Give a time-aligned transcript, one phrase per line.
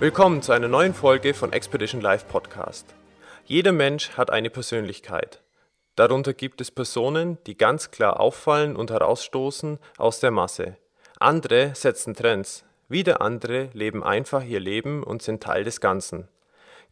[0.00, 2.94] Willkommen zu einer neuen Folge von Expedition Live Podcast.
[3.46, 5.42] Jeder Mensch hat eine Persönlichkeit.
[5.96, 10.76] Darunter gibt es Personen, die ganz klar auffallen und herausstoßen aus der Masse.
[11.18, 16.28] Andere setzen Trends, wieder andere leben einfach ihr Leben und sind Teil des Ganzen.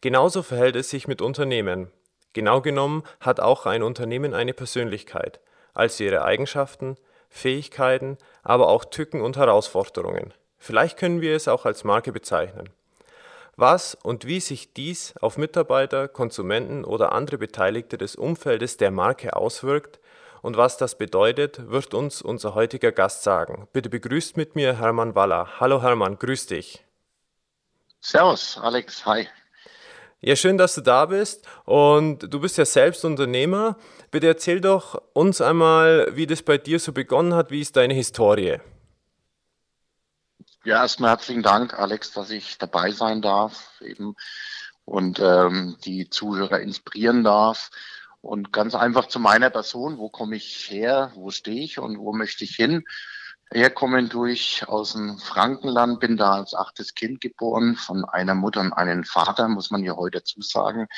[0.01, 1.89] Genauso verhält es sich mit Unternehmen.
[2.33, 5.39] Genau genommen hat auch ein Unternehmen eine Persönlichkeit,
[5.73, 6.97] also ihre Eigenschaften,
[7.29, 10.33] Fähigkeiten, aber auch Tücken und Herausforderungen.
[10.57, 12.69] Vielleicht können wir es auch als Marke bezeichnen.
[13.59, 19.35] Was und wie sich dies auf Mitarbeiter, Konsumenten oder andere Beteiligte des Umfeldes der Marke
[19.35, 19.99] auswirkt
[20.43, 23.67] und was das bedeutet, wird uns unser heutiger Gast sagen.
[23.73, 25.59] Bitte begrüßt mit mir Hermann Waller.
[25.59, 26.85] Hallo Hermann, grüß dich.
[27.99, 29.27] Servus, Alex, hi.
[30.19, 33.75] Ja, schön, dass du da bist und du bist ja selbst Unternehmer.
[34.11, 37.49] Bitte erzähl doch uns einmal, wie das bei dir so begonnen hat.
[37.49, 38.59] Wie ist deine Historie?
[40.67, 44.15] Ja, erstmal herzlichen Dank, Alex, dass ich dabei sein darf eben
[44.83, 47.69] und ähm, die Zuhörer inspirieren darf.
[48.19, 52.11] Und ganz einfach zu meiner Person, wo komme ich her, wo stehe ich und wo
[52.11, 52.83] möchte ich hin?
[53.49, 58.73] Herkommen durch aus dem Frankenland, bin da als achtes Kind geboren, von einer Mutter und
[58.73, 60.89] einem Vater, muss man ja heute dazu sagen.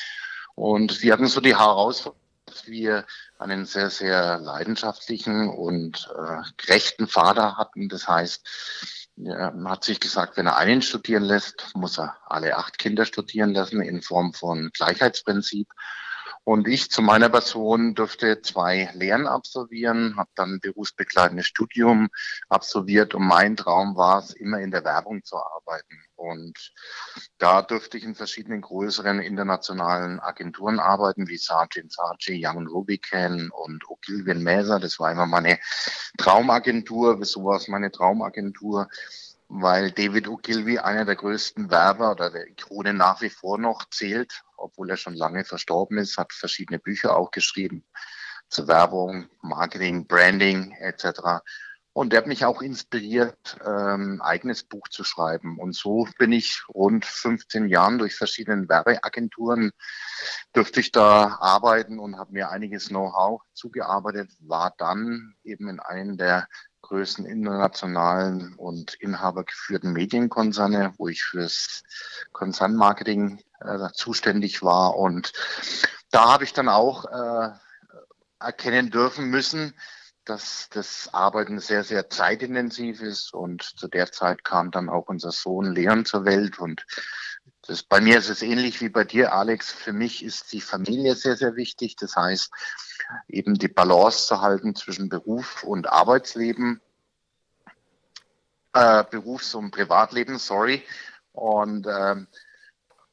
[0.55, 3.05] Und wir hatten so die Herausforderung, dass wir
[3.37, 7.89] einen sehr, sehr leidenschaftlichen und äh, gerechten Vater hatten.
[7.89, 8.77] Das heißt,
[9.17, 13.05] ja, man hat sich gesagt, wenn er einen studieren lässt, muss er alle acht Kinder
[13.05, 15.67] studieren lassen in Form von Gleichheitsprinzip.
[16.49, 22.09] Und ich zu meiner Person durfte zwei Lehren absolvieren, habe dann ein berufsbegleitendes Studium
[22.47, 26.03] absolviert und mein Traum war es, immer in der Werbung zu arbeiten.
[26.15, 26.73] Und
[27.37, 33.87] da durfte ich in verschiedenen größeren internationalen Agenturen arbeiten, wie Sargent Sargi, Young Rubicon und
[33.87, 34.79] Ogilvy Mesa.
[34.79, 35.59] Das war immer meine
[36.17, 38.87] Traumagentur, so war es meine Traumagentur
[39.51, 44.43] weil David Ogilvy einer der größten Werber oder der Ikone nach wie vor noch zählt,
[44.59, 47.85] obwohl er schon lange verstorben ist, hat verschiedene Bücher auch geschrieben
[48.49, 51.41] zur Werbung, Marketing, Branding etc.
[51.93, 55.59] Und der hat mich auch inspiriert, ähm, ein eigenes Buch zu schreiben.
[55.59, 59.71] Und so bin ich rund 15 Jahren durch verschiedene Werbeagenturen,
[60.55, 66.17] dürfte ich da arbeiten und habe mir einiges Know-how zugearbeitet, war dann eben in einem
[66.17, 66.47] der
[66.89, 71.83] größten internationalen und inhabergeführten Medienkonzerne, wo ich fürs
[72.31, 74.95] Konzernmarketing äh, zuständig war.
[74.97, 75.31] Und
[76.09, 77.49] da habe ich dann auch äh,
[78.39, 79.75] erkennen dürfen müssen,
[80.25, 83.35] dass das Arbeiten sehr, sehr zeitintensiv ist.
[83.35, 86.57] Und zu der Zeit kam dann auch unser Sohn Leon zur Welt.
[86.57, 86.87] Und
[87.69, 89.71] das, bei mir ist es ähnlich wie bei dir, Alex.
[89.71, 91.95] Für mich ist die Familie sehr, sehr wichtig.
[91.95, 92.51] Das heißt,
[93.27, 96.81] eben die Balance zu halten zwischen Beruf und Arbeitsleben,
[98.73, 100.83] äh, Berufs- und Privatleben, sorry.
[101.31, 102.27] Und, ähm,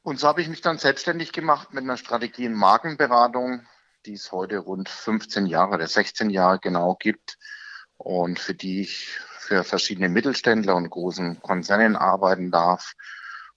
[0.01, 3.61] und so habe ich mich dann selbstständig gemacht mit einer Strategie- und Markenberatung,
[4.07, 7.37] die es heute rund 15 Jahre oder 16 Jahre genau gibt
[7.97, 12.95] und für die ich für verschiedene Mittelständler und großen Konzernen arbeiten darf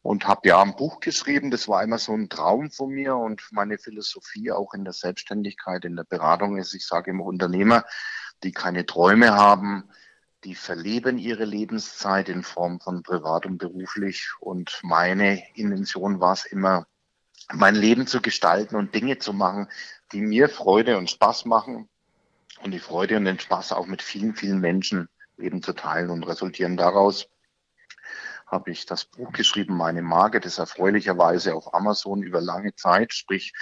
[0.03, 1.51] und habe ja ein Buch geschrieben.
[1.51, 5.85] Das war immer so ein Traum von mir und meine Philosophie auch in der Selbstständigkeit,
[5.85, 7.85] in der Beratung ist, ich sage immer Unternehmer,
[8.43, 9.91] die keine Träume haben,
[10.45, 14.31] die verleben ihre Lebenszeit in Form von privat und beruflich.
[14.41, 16.87] Und meine Intention war es immer,
[17.53, 19.69] mein Leben zu gestalten und Dinge zu machen,
[20.13, 21.89] die mir Freude und Spaß machen
[22.63, 25.09] und die Freude und den Spaß auch mit vielen, vielen Menschen
[25.39, 27.29] eben zu teilen und resultieren daraus
[28.51, 33.53] habe ich das Buch geschrieben, meine Marke, das erfreulicherweise auf Amazon über lange Zeit, sprich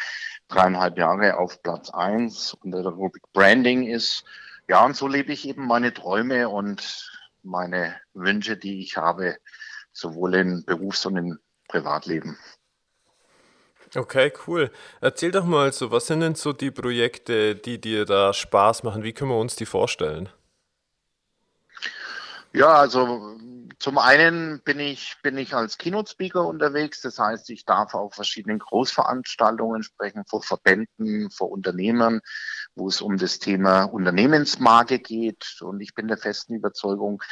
[0.48, 4.24] dreieinhalb Jahre auf Platz eins unter der Rubrik Branding ist.
[4.68, 7.10] Ja, und so lebe ich eben meine Träume und
[7.42, 9.36] meine Wünsche, die ich habe,
[9.92, 12.38] sowohl im Berufs- und im Privatleben.
[13.94, 14.70] Okay, cool.
[15.00, 19.02] Erzähl doch mal so, was sind denn so die Projekte, die dir da Spaß machen?
[19.02, 20.28] Wie können wir uns die vorstellen?
[22.52, 23.38] Ja, also
[23.78, 27.00] zum einen bin ich, bin ich als Keynote-Speaker unterwegs.
[27.00, 32.20] Das heißt, ich darf auf verschiedenen Großveranstaltungen sprechen, vor Verbänden, vor Unternehmern,
[32.74, 35.58] wo es um das Thema Unternehmensmarke geht.
[35.60, 37.22] Und ich bin der festen Überzeugung,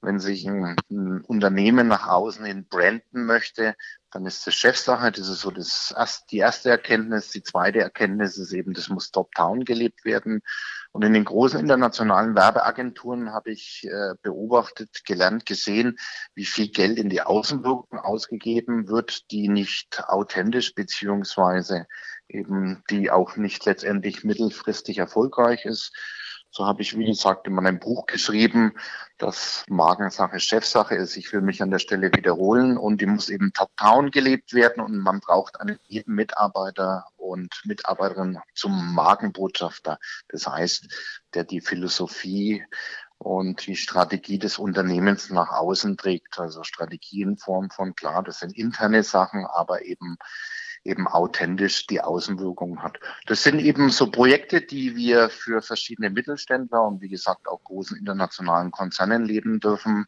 [0.00, 3.74] wenn sich ein, ein Unternehmen nach außen hin branden möchte,
[4.10, 5.12] dann ist das Chefsache.
[5.12, 5.94] Das ist so das,
[6.30, 7.30] die erste Erkenntnis.
[7.30, 10.40] Die zweite Erkenntnis ist eben, das muss top-down gelebt werden.
[10.92, 15.98] Und in den großen internationalen Werbeagenturen habe ich äh, beobachtet, gelernt, gesehen,
[16.34, 21.86] wie viel Geld in die Außenwirkung ausgegeben wird, die nicht authentisch beziehungsweise
[22.28, 25.92] eben die auch nicht letztendlich mittelfristig erfolgreich ist.
[26.52, 28.72] So habe ich, wie gesagt, in meinem Buch geschrieben,
[29.18, 31.16] dass Magensache Chefsache ist.
[31.16, 34.98] Ich will mich an der Stelle wiederholen und die muss eben top-down gelebt werden und
[34.98, 39.98] man braucht einen jeden Mitarbeiter und Mitarbeiterin zum Magenbotschafter.
[40.28, 40.88] Das heißt,
[41.34, 42.64] der die Philosophie
[43.18, 46.40] und die Strategie des Unternehmens nach außen trägt.
[46.40, 50.16] Also Strategie in Form von, klar, das sind interne Sachen, aber eben
[50.84, 52.98] eben authentisch die Außenwirkung hat.
[53.26, 57.96] Das sind eben so Projekte, die wir für verschiedene Mittelständler und wie gesagt auch großen
[57.96, 60.06] internationalen Konzernen leben dürfen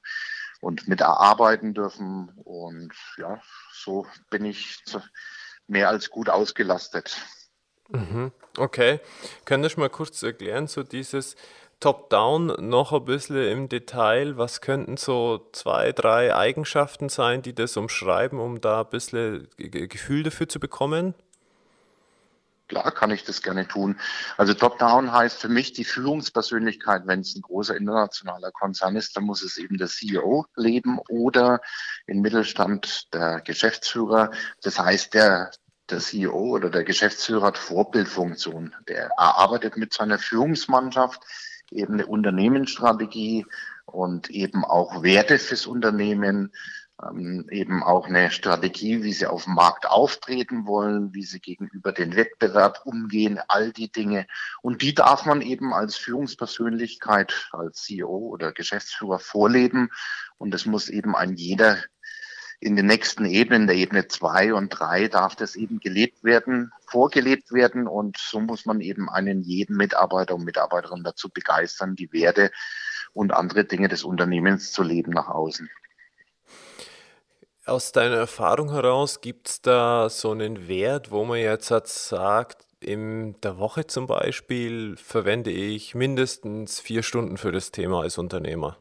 [0.60, 2.30] und mit erarbeiten dürfen.
[2.44, 3.40] Und ja,
[3.72, 4.82] so bin ich
[5.66, 7.16] mehr als gut ausgelastet.
[7.90, 8.32] Mhm.
[8.56, 9.00] Okay.
[9.44, 11.36] Könntest du mal kurz erklären, so dieses
[11.82, 14.38] Top-Down noch ein bisschen im Detail.
[14.38, 20.22] Was könnten so zwei, drei Eigenschaften sein, die das umschreiben, um da ein bisschen Gefühl
[20.22, 21.14] dafür zu bekommen?
[22.68, 23.98] Klar kann ich das gerne tun.
[24.36, 27.02] Also Top-Down heißt für mich die Führungspersönlichkeit.
[27.06, 31.60] Wenn es ein großer internationaler Konzern ist, dann muss es eben der CEO leben oder
[32.06, 34.30] im Mittelstand der Geschäftsführer.
[34.62, 35.50] Das heißt, der,
[35.90, 38.72] der CEO oder der Geschäftsführer hat Vorbildfunktion.
[38.86, 41.20] Der arbeitet mit seiner Führungsmannschaft
[41.72, 43.46] eben eine Unternehmensstrategie
[43.86, 46.52] und eben auch Werte fürs Unternehmen,
[47.02, 51.92] ähm, eben auch eine Strategie, wie sie auf dem Markt auftreten wollen, wie sie gegenüber
[51.92, 54.26] den Wettbewerb umgehen, all die Dinge.
[54.60, 59.90] Und die darf man eben als Führungspersönlichkeit, als CEO oder Geschäftsführer vorleben.
[60.38, 61.78] Und es muss eben ein jeder
[62.62, 67.52] in den nächsten Ebenen, der Ebene zwei und drei, darf das eben gelebt werden, vorgelebt
[67.52, 67.88] werden.
[67.88, 72.52] Und so muss man eben einen jeden Mitarbeiter und Mitarbeiterin dazu begeistern, die Werte
[73.14, 75.68] und andere Dinge des Unternehmens zu leben nach außen.
[77.66, 81.68] Aus deiner Erfahrung heraus gibt es da so einen Wert, wo man jetzt
[82.08, 88.18] sagt, in der Woche zum Beispiel verwende ich mindestens vier Stunden für das Thema als
[88.18, 88.78] Unternehmer?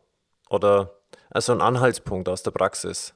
[0.50, 1.00] Oder
[1.32, 3.16] also ein Anhaltspunkt aus der Praxis?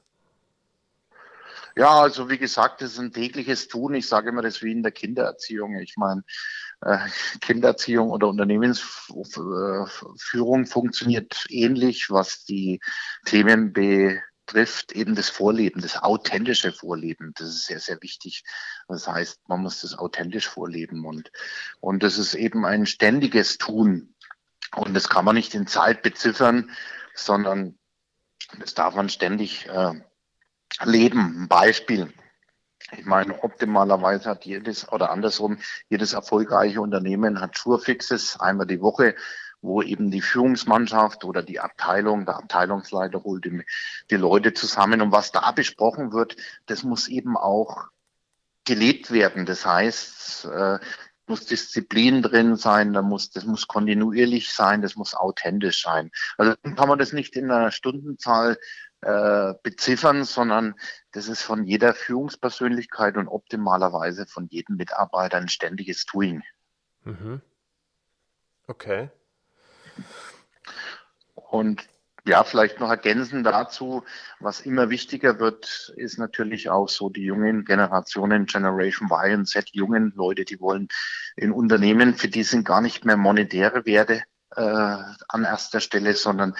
[1.78, 3.94] Ja, also wie gesagt, das ist ein tägliches Tun.
[3.94, 5.78] Ich sage immer, das ist wie in der Kindererziehung.
[5.78, 6.24] Ich meine,
[6.80, 6.96] äh,
[7.42, 12.80] Kindererziehung oder Unternehmensführung funktioniert ähnlich, was die
[13.26, 17.34] Themen betrifft, eben das Vorleben, das authentische Vorleben.
[17.36, 18.42] Das ist sehr, sehr wichtig.
[18.88, 21.30] Das heißt, man muss das authentisch vorleben und,
[21.80, 24.14] und das ist eben ein ständiges Tun.
[24.74, 26.70] Und das kann man nicht in Zeit beziffern,
[27.14, 27.78] sondern
[28.58, 30.00] das darf man ständig äh,
[30.84, 31.42] leben.
[31.42, 32.12] Ein Beispiel.
[32.96, 35.58] Ich meine, optimalerweise hat jedes oder andersrum,
[35.88, 39.16] jedes erfolgreiche Unternehmen hat Schurfixes einmal die Woche,
[39.60, 43.64] wo eben die Führungsmannschaft oder die Abteilung, der Abteilungsleiter holt die,
[44.10, 45.00] die Leute zusammen.
[45.00, 46.36] Und was da besprochen wird,
[46.66, 47.88] das muss eben auch
[48.64, 49.46] gelebt werden.
[49.46, 50.78] Das heißt, äh,
[51.26, 56.10] muss Disziplin drin sein, da muss, das muss kontinuierlich sein, das muss authentisch sein.
[56.38, 58.58] Also kann man das nicht in einer Stundenzahl
[59.06, 60.74] äh, beziffern, sondern
[61.12, 66.42] das ist von jeder Führungspersönlichkeit und optimalerweise von jedem Mitarbeiter ein ständiges Doing.
[67.04, 67.40] Mhm.
[68.66, 69.10] Okay.
[71.34, 71.88] Und
[72.26, 74.02] ja, vielleicht noch ergänzend dazu,
[74.40, 79.70] was immer wichtiger wird, ist natürlich auch so die jungen Generationen, Generation Y und Z,
[79.70, 80.88] jungen Leute, die wollen
[81.36, 84.24] in Unternehmen, für die sind gar nicht mehr monetäre Werte
[84.56, 86.56] äh, an erster Stelle, sondern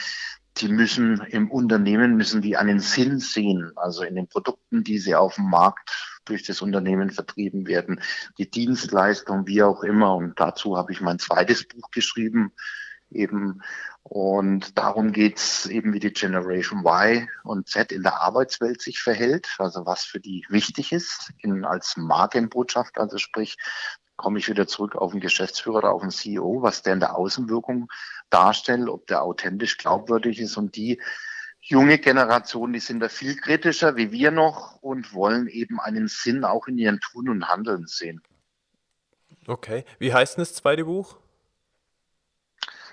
[0.59, 5.15] die müssen im Unternehmen, müssen die einen Sinn sehen, also in den Produkten, die sie
[5.15, 8.01] auf dem Markt durch das Unternehmen vertrieben werden,
[8.39, 10.17] die Dienstleistung, wie auch immer.
[10.17, 12.53] Und dazu habe ich mein zweites Buch geschrieben,
[13.11, 13.63] eben.
[14.03, 19.49] Und darum geht's eben, wie die Generation Y und Z in der Arbeitswelt sich verhält,
[19.59, 23.57] also was für die wichtig ist in, als Markenbotschaft, also sprich,
[24.17, 27.17] komme ich wieder zurück auf den Geschäftsführer oder auf den CEO, was der in der
[27.17, 27.89] Außenwirkung
[28.31, 31.01] darstellt, ob der authentisch glaubwürdig ist und die
[31.61, 36.45] junge Generation, die sind da viel kritischer wie wir noch und wollen eben einen Sinn
[36.45, 38.23] auch in ihren Tun und Handeln sehen.
[39.47, 41.17] Okay, wie heißt denn das zweite Buch?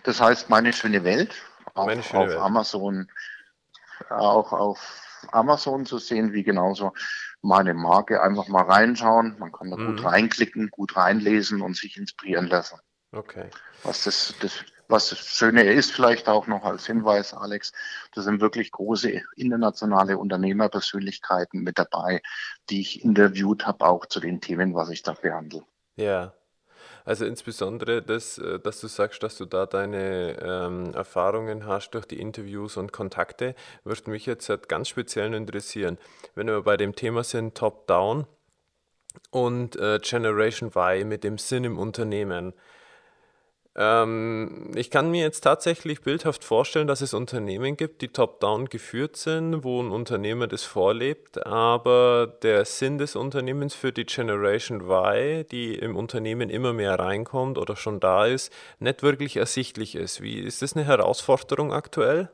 [0.03, 1.33] Das heißt Meine schöne Welt.
[1.73, 2.39] Auch Meine schöne auf Welt.
[2.39, 3.11] Amazon,
[4.09, 6.93] auch auf Amazon zu sehen, wie genauso
[7.41, 8.21] meine Marke.
[8.21, 9.37] Einfach mal reinschauen.
[9.39, 9.95] Man kann da mhm.
[9.95, 12.79] gut reinklicken, gut reinlesen und sich inspirieren lassen.
[13.11, 13.49] Okay.
[13.83, 17.71] Was das, das was das Schöne ist, vielleicht auch noch als Hinweis, Alex,
[18.13, 22.21] da sind wirklich große internationale Unternehmerpersönlichkeiten mit dabei,
[22.69, 25.63] die ich interviewt habe, auch zu den Themen, was ich da behandle.
[25.95, 26.33] Ja,
[27.05, 32.05] also insbesondere das, äh, dass du sagst, dass du da deine ähm, Erfahrungen hast durch
[32.05, 35.97] die Interviews und Kontakte, würde mich jetzt halt ganz speziell interessieren.
[36.35, 38.25] Wenn wir bei dem Thema sind, Top-Down
[39.31, 42.53] und äh, Generation Y mit dem Sinn im Unternehmen.
[43.75, 49.15] Ähm, ich kann mir jetzt tatsächlich bildhaft vorstellen, dass es Unternehmen gibt, die top-down geführt
[49.15, 55.45] sind, wo ein Unternehmer das vorlebt, aber der Sinn des Unternehmens für die Generation Y,
[55.51, 60.21] die im Unternehmen immer mehr reinkommt oder schon da ist, nicht wirklich ersichtlich ist.
[60.21, 62.29] Wie ist das eine Herausforderung aktuell?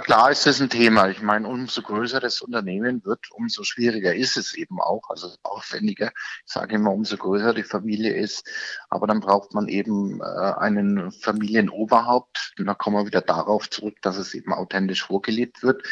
[0.00, 1.08] Klar ist das ein Thema.
[1.08, 6.12] Ich meine, umso größer das Unternehmen wird, umso schwieriger ist es eben auch, also aufwendiger.
[6.46, 8.46] Ich sage immer, umso größer die Familie ist.
[8.88, 12.54] Aber dann braucht man eben äh, einen Familienoberhaupt.
[12.58, 15.82] Und da kommen wir wieder darauf zurück, dass es eben authentisch vorgelebt wird.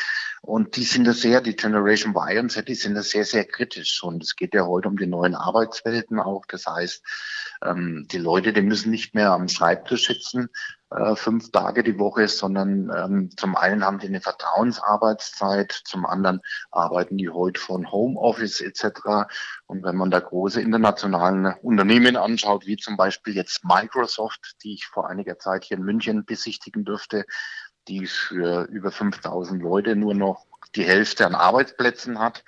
[0.42, 3.44] Und die sind da sehr, die Generation Y und Z, die sind da sehr, sehr
[3.44, 4.02] kritisch.
[4.02, 6.44] Und es geht ja heute um die neuen Arbeitswelten auch.
[6.46, 7.02] Das heißt,
[7.64, 10.48] ähm, die Leute, die müssen nicht mehr am Schreibtisch sitzen,
[10.90, 16.40] äh, fünf Tage die Woche, sondern ähm, zum einen haben die eine Vertrauensarbeitszeit, zum anderen
[16.70, 19.28] arbeiten die heute von Homeoffice etc.
[19.66, 24.86] Und wenn man da große internationalen Unternehmen anschaut, wie zum Beispiel jetzt Microsoft, die ich
[24.86, 27.24] vor einiger Zeit hier in München besichtigen dürfte,
[27.88, 32.44] die für über 5000 Leute nur noch die Hälfte an Arbeitsplätzen hat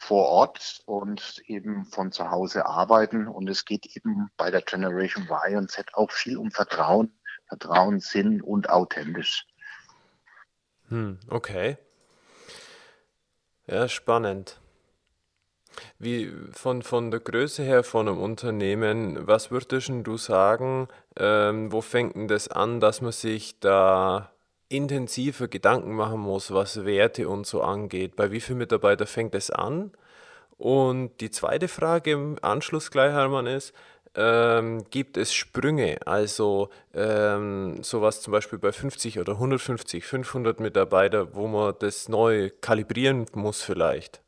[0.00, 3.28] vor Ort und eben von zu Hause arbeiten.
[3.28, 7.12] Und es geht eben bei der Generation Y und Z auch viel um Vertrauen
[7.50, 9.44] Vertrauen, Sinn und authentisch.
[10.88, 11.76] Hm, okay.
[13.66, 14.60] Ja, spannend.
[15.98, 21.80] Wie von, von der Größe her von einem Unternehmen, was würdest du sagen, ähm, wo
[21.80, 24.32] fängt denn das an, dass man sich da
[24.70, 28.16] intensiver Gedanken machen muss, was Werte und so angeht?
[28.16, 29.92] Bei wie vielen Mitarbeitern fängt es an?
[30.56, 33.74] Und die zweite Frage im Anschluss gleich, Hermann, ist,
[34.14, 41.34] ähm, gibt es Sprünge, also ähm, sowas zum Beispiel bei 50 oder 150, 500 Mitarbeiter,
[41.34, 44.20] wo man das neu kalibrieren muss vielleicht?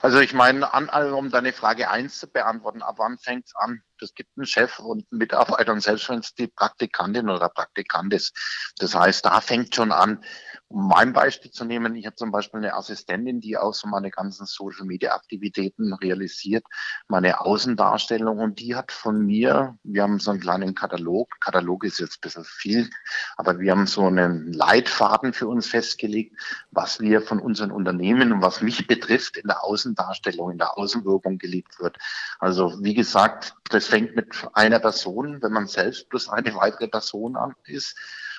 [0.00, 3.82] Also ich meine, also um deine Frage 1 zu beantworten, ab wann fängt es an?
[4.00, 8.12] Das gibt einen Chef und einen Mitarbeiter und selbst wenn es die Praktikantin oder Praktikant
[8.12, 8.36] ist.
[8.78, 10.24] Das heißt, da fängt schon an.
[10.68, 14.10] Um mein Beispiel zu nehmen, ich habe zum Beispiel eine Assistentin, die auch so meine
[14.10, 16.64] ganzen Social Media Aktivitäten realisiert,
[17.06, 22.00] meine Außendarstellung und die hat von mir, wir haben so einen kleinen Katalog, Katalog ist
[22.00, 22.90] jetzt ein bisschen viel,
[23.36, 26.36] aber wir haben so einen Leitfaden für uns festgelegt,
[26.72, 31.38] was wir von unseren Unternehmen und was mich betrifft in der Außendarstellung, in der Außenwirkung
[31.38, 31.96] geliebt wird.
[32.40, 37.36] Also wie gesagt, das fängt mit einer Person, wenn man selbst plus eine weitere Person
[37.36, 37.96] an ist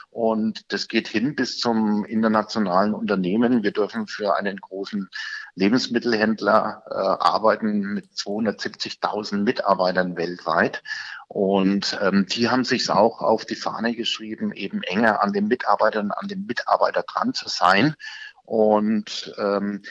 [0.10, 3.64] und das geht hin bis zum internationalen Unternehmen.
[3.64, 5.10] Wir dürfen für einen großen
[5.56, 10.82] Lebensmittelhändler äh, arbeiten mit 270.000 Mitarbeitern weltweit.
[11.28, 16.12] Und ähm, die haben sich auch auf die Fahne geschrieben, eben enger an den Mitarbeitern,
[16.12, 17.96] an den Mitarbeiter dran zu sein.
[18.44, 19.84] Und ähm,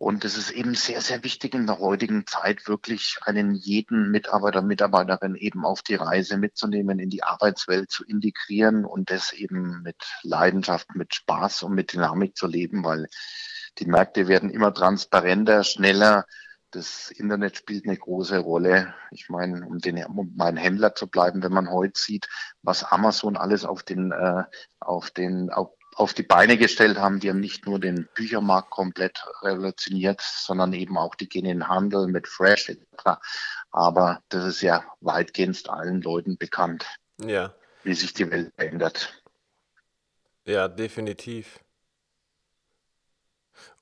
[0.00, 4.62] und es ist eben sehr, sehr wichtig in der heutigen Zeit, wirklich einen jeden Mitarbeiter,
[4.62, 9.96] Mitarbeiterin eben auf die Reise mitzunehmen, in die Arbeitswelt zu integrieren und das eben mit
[10.22, 13.08] Leidenschaft, mit Spaß und mit Dynamik zu leben, weil
[13.78, 16.24] die Märkte werden immer transparenter, schneller.
[16.70, 18.94] Das Internet spielt eine große Rolle.
[19.10, 22.26] Ich meine, um, den, um mein Händler zu bleiben, wenn man heute sieht,
[22.62, 24.44] was Amazon alles auf den, äh,
[24.78, 27.20] auf den, auf auf die Beine gestellt haben.
[27.20, 31.68] Die haben nicht nur den Büchermarkt komplett revolutioniert, sondern eben auch die gehen in den
[31.68, 33.20] Handel mit Fresh etc.
[33.70, 36.86] Aber das ist ja weitgehend allen Leuten bekannt,
[37.20, 37.54] ja.
[37.82, 39.22] wie sich die Welt verändert.
[40.44, 41.60] Ja, definitiv.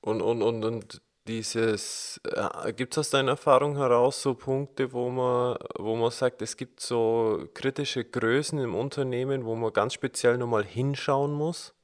[0.01, 5.09] Und, und, und, und dieses, äh, gibt es aus deiner Erfahrung heraus so Punkte, wo
[5.09, 10.37] man, wo man sagt, es gibt so kritische Größen im Unternehmen, wo man ganz speziell
[10.37, 11.75] nochmal hinschauen muss?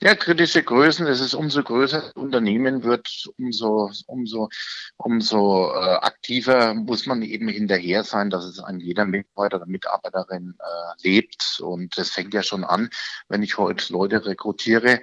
[0.00, 4.48] Ja, kritische Größen, es ist umso größer das Unternehmen wird, umso, umso,
[4.96, 10.54] umso äh, aktiver muss man eben hinterher sein, dass es an jeder Mitarbeiter oder Mitarbeiterin
[10.58, 11.60] äh, lebt.
[11.60, 12.90] Und das fängt ja schon an,
[13.28, 15.00] wenn ich heute Leute rekrutiere,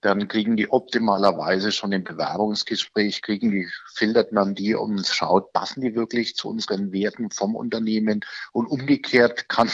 [0.00, 5.80] dann kriegen die optimalerweise schon im Bewerbungsgespräch, kriegen die, filtert man die und schaut, passen
[5.80, 8.20] die wirklich zu unseren Werten vom Unternehmen
[8.52, 9.70] und umgekehrt kann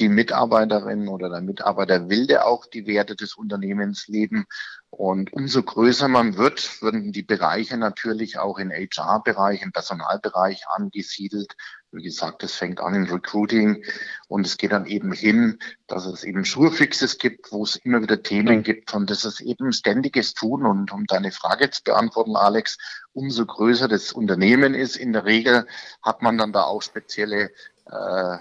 [0.00, 4.46] die Mitarbeiterin oder der Mitarbeiter will der auch die Werte des Unternehmens leben.
[4.88, 11.54] Und umso größer man wird, werden die Bereiche natürlich auch in HR-Bereich, im Personalbereich angesiedelt.
[11.92, 13.84] Wie gesagt, es fängt an im Recruiting
[14.28, 18.22] und es geht dann eben hin, dass es eben Schurfixes gibt, wo es immer wieder
[18.22, 20.64] Themen gibt und das ist eben ständiges Tun.
[20.64, 22.78] Und um deine Frage zu beantworten, Alex,
[23.12, 25.66] umso größer das Unternehmen ist, in der Regel
[26.02, 27.50] hat man dann da auch spezielle
[27.86, 28.38] äh,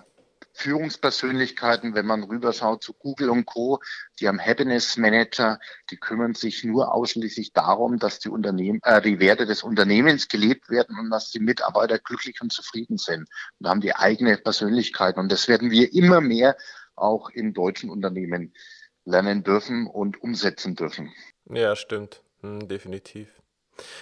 [0.60, 3.80] Führungspersönlichkeiten, wenn man rüberschaut zu Google und Co.,
[4.20, 9.20] die haben Happiness Manager, die kümmern sich nur ausschließlich darum, dass die Unternehmen, äh, die
[9.20, 13.82] Werte des Unternehmens gelebt werden und dass die Mitarbeiter glücklich und zufrieden sind und haben
[13.82, 15.18] die eigene Persönlichkeit.
[15.18, 16.58] Und das werden wir immer mehr
[16.96, 18.54] auch in deutschen Unternehmen
[19.06, 21.12] lernen dürfen und umsetzen dürfen.
[21.46, 22.22] Ja, stimmt.
[22.42, 23.30] Hm, definitiv.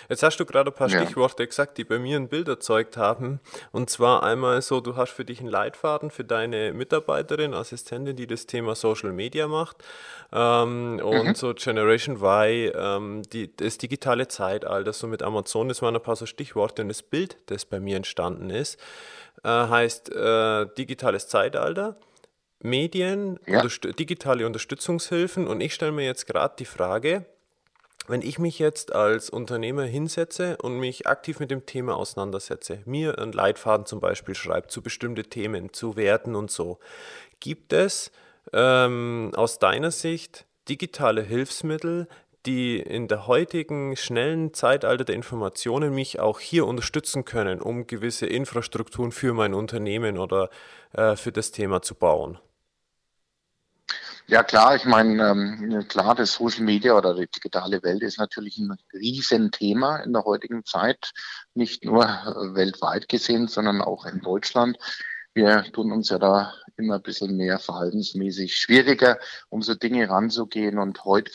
[0.09, 1.01] Jetzt hast du gerade ein paar ja.
[1.01, 3.39] Stichworte gesagt, die bei mir ein Bild erzeugt haben.
[3.71, 8.27] Und zwar einmal so, du hast für dich einen Leitfaden für deine Mitarbeiterin, Assistentin, die
[8.27, 9.77] das Thema Social Media macht.
[10.31, 11.35] Ähm, und mhm.
[11.35, 16.15] so Generation Y, ähm, die, das digitale Zeitalter, so mit Amazon, das waren ein paar
[16.15, 16.81] so Stichworte.
[16.81, 18.79] Und das Bild, das bei mir entstanden ist,
[19.43, 21.97] äh, heißt äh, digitales Zeitalter.
[22.61, 23.57] Medien, ja.
[23.57, 27.25] unterst digitale Unterstützungshilfen und ich stelle mir jetzt gerade die Frage,
[28.07, 33.19] wenn ich mich jetzt als Unternehmer hinsetze und mich aktiv mit dem Thema auseinandersetze, mir
[33.19, 36.79] einen Leitfaden zum Beispiel schreibe zu bestimmten Themen, zu Werten und so,
[37.39, 38.11] gibt es
[38.53, 42.07] ähm, aus deiner Sicht digitale Hilfsmittel,
[42.45, 48.25] die in der heutigen schnellen Zeitalter der Informationen mich auch hier unterstützen können, um gewisse
[48.25, 50.49] Infrastrukturen für mein Unternehmen oder
[50.93, 52.39] äh, für das Thema zu bauen?
[54.29, 58.57] Ja klar, ich meine, ähm, klar, das Social Media oder die digitale Welt ist natürlich
[58.57, 61.11] ein Riesenthema in der heutigen Zeit,
[61.53, 64.77] nicht nur äh, weltweit gesehen, sondern auch in Deutschland.
[65.33, 69.17] Wir tun uns ja da immer ein bisschen mehr verhaltensmäßig schwieriger,
[69.47, 70.77] um so Dinge ranzugehen.
[70.77, 71.31] Und heute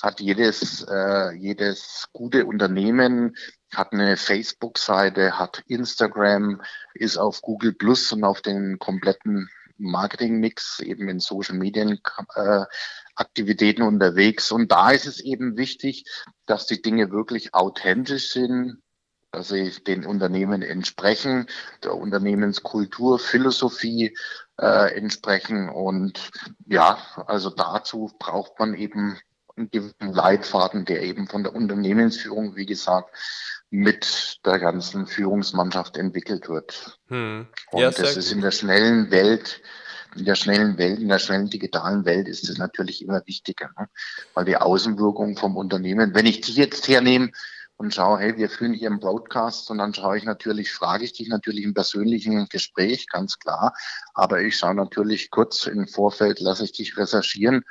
[0.00, 3.34] hat jedes, äh, jedes gute Unternehmen
[3.74, 6.62] hat eine Facebook-Seite, hat Instagram,
[6.94, 12.00] ist auf Google Plus und auf den kompletten Marketingmix eben in Social Medien
[12.34, 12.64] äh,
[13.14, 14.52] Aktivitäten unterwegs.
[14.52, 16.04] Und da ist es eben wichtig,
[16.46, 18.82] dass die Dinge wirklich authentisch sind,
[19.30, 21.46] dass sie den Unternehmen entsprechen,
[21.82, 24.16] der Unternehmenskultur, Philosophie
[24.58, 25.68] äh, entsprechen.
[25.68, 26.30] Und
[26.66, 29.18] ja, also dazu braucht man eben
[29.56, 33.10] einen gewissen Leitfaden, der eben von der Unternehmensführung, wie gesagt,
[33.70, 36.98] mit der ganzen Führungsmannschaft entwickelt wird.
[37.08, 37.46] Hm.
[37.72, 39.60] Und ja, das ist in der schnellen Welt,
[40.14, 43.88] in der schnellen Welt, in der schnellen digitalen Welt ist es natürlich immer wichtiger, ne?
[44.34, 47.30] weil die Außenwirkung vom Unternehmen, wenn ich die jetzt hernehme
[47.76, 51.12] und schaue, hey, wir führen hier einen Broadcast und dann schaue ich natürlich, frage ich
[51.12, 53.74] dich natürlich im persönlichen Gespräch, ganz klar,
[54.14, 57.64] aber ich schaue natürlich kurz im Vorfeld, lasse ich dich recherchieren,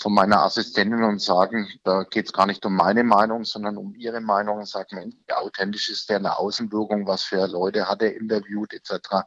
[0.00, 3.94] von meiner Assistentin und sagen, da geht es gar nicht um meine Meinung, sondern um
[3.94, 8.02] ihre Meinung und sagen, Mensch, wie authentisch ist der eine Außenwirkung, was für Leute hat
[8.02, 9.24] er interviewt etc.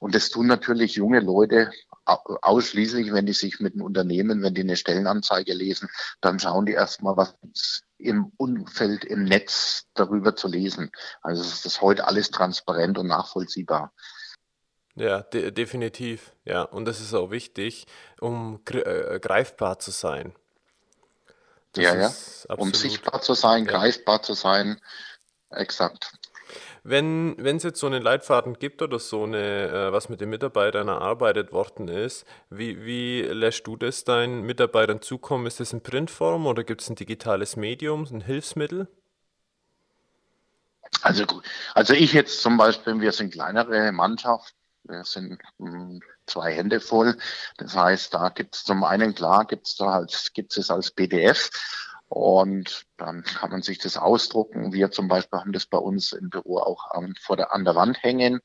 [0.00, 1.70] Und das tun natürlich junge Leute
[2.04, 5.88] ausschließlich, wenn die sich mit einem Unternehmen, wenn die eine Stellenanzeige lesen,
[6.20, 7.36] dann schauen die erstmal, was
[7.98, 10.90] im Umfeld, im Netz darüber zu lesen.
[11.22, 13.92] Also ist das heute alles transparent und nachvollziehbar.
[14.96, 16.32] Ja, de definitiv.
[16.44, 17.86] Ja, und das ist auch wichtig,
[18.20, 20.34] um äh, greifbar zu sein.
[21.72, 22.10] Das ja, ja.
[22.56, 23.70] Um sichtbar zu sein, ja.
[23.70, 24.80] greifbar zu sein.
[25.50, 26.12] Exakt.
[26.82, 30.88] Wenn es jetzt so einen Leitfaden gibt oder so eine, äh, was mit den Mitarbeitern
[30.88, 35.46] erarbeitet worden ist, wie, wie lässt du das deinen Mitarbeitern zukommen?
[35.46, 38.88] Ist das in Printform oder gibt es ein digitales Medium, ein Hilfsmittel?
[41.02, 41.24] Also,
[41.74, 47.16] also ich jetzt zum Beispiel, wir sind kleinere Mannschaft, das sind hm, zwei Hände voll.
[47.58, 50.90] Das heißt, da gibt es zum einen klar, gibt es da halt, gibt es als
[50.90, 51.50] PDF
[52.08, 54.72] und dann kann man sich das ausdrucken.
[54.72, 57.76] Wir zum Beispiel haben das bei uns im Büro auch an, vor der, an der
[57.76, 58.40] Wand hängen,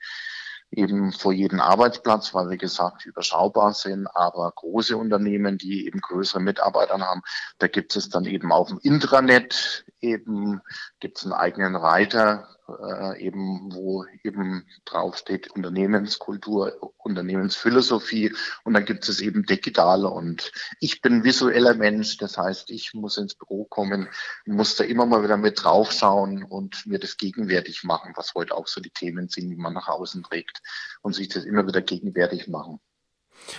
[0.72, 6.42] eben vor jedem Arbeitsplatz, weil wie gesagt überschaubar sind, aber große Unternehmen, die eben größere
[6.42, 7.22] Mitarbeiter haben,
[7.58, 10.62] da gibt es dann eben auf dem Intranet eben
[11.00, 19.08] gibt es einen eigenen Reiter, äh, eben wo eben draufsteht Unternehmenskultur, Unternehmensphilosophie und dann gibt
[19.08, 24.08] es eben digital und ich bin visueller Mensch, das heißt, ich muss ins Büro kommen,
[24.46, 28.68] muss da immer mal wieder mit draufschauen und mir das gegenwärtig machen, was heute auch
[28.68, 30.62] so die Themen sind, die man nach außen trägt
[31.02, 32.80] und sich das immer wieder gegenwärtig machen.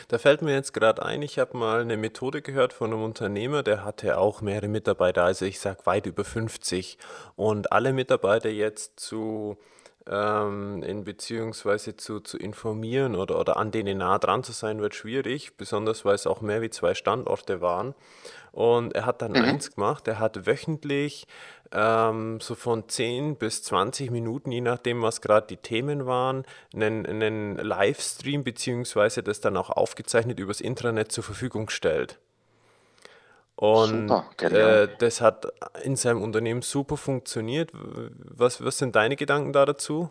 [0.08, 3.62] Da fällt mir jetzt gerade ein, ich habe mal eine Methode gehört von einem Unternehmer,
[3.62, 6.98] der hatte auch mehrere Mitarbeiter, also ich sage weit über 50.
[7.36, 9.56] Und alle Mitarbeiter jetzt zu
[10.08, 14.94] ähm, in beziehungsweise zu, zu informieren oder, oder an denen nah dran zu sein, wird
[14.94, 17.94] schwierig, besonders weil es auch mehr wie zwei Standorte waren.
[18.52, 19.42] Und er hat dann mhm.
[19.42, 21.26] eins gemacht, er hat wöchentlich
[21.72, 27.04] ähm, so von 10 bis 20 Minuten, je nachdem, was gerade die Themen waren, einen,
[27.04, 32.18] einen Livestream beziehungsweise das dann auch aufgezeichnet übers Intranet zur Verfügung gestellt.
[33.56, 35.46] Und äh, das hat
[35.82, 37.70] in seinem Unternehmen super funktioniert.
[37.72, 40.10] Was, was sind deine Gedanken da dazu?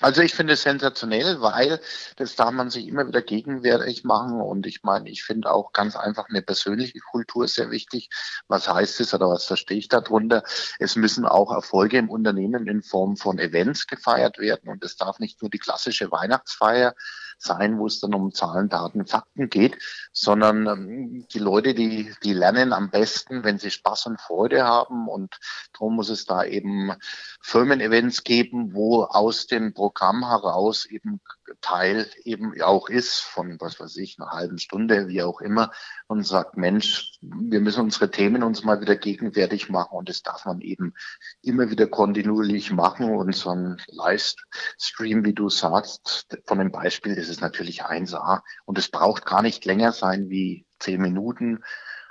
[0.00, 1.78] Also ich finde es sensationell, weil
[2.16, 4.40] das darf man sich immer wieder gegenwärtig machen.
[4.40, 8.08] Und ich meine, ich finde auch ganz einfach eine persönliche Kultur sehr wichtig.
[8.48, 10.42] Was heißt es oder was verstehe ich darunter?
[10.78, 14.70] Es müssen auch Erfolge im Unternehmen in Form von Events gefeiert werden.
[14.70, 16.94] Und es darf nicht nur die klassische Weihnachtsfeier
[17.42, 19.78] sein, wo es dann um Zahlen, Daten, Fakten geht,
[20.12, 25.08] sondern ähm, die Leute, die, die lernen am besten, wenn sie Spaß und Freude haben.
[25.08, 25.38] Und
[25.72, 26.92] darum muss es da eben
[27.40, 31.20] Firmen-Events geben, wo aus dem Programm heraus eben
[31.60, 35.72] Teil eben auch ist von, was weiß ich, einer halben Stunde, wie auch immer,
[36.06, 40.44] und sagt, Mensch, wir müssen unsere Themen uns mal wieder gegenwärtig machen und das darf
[40.44, 40.94] man eben
[41.42, 47.28] immer wieder kontinuierlich machen und so ein Livestream, wie du sagst, von dem Beispiel, das
[47.30, 51.62] ist natürlich 1A und es braucht gar nicht länger sein wie zehn Minuten,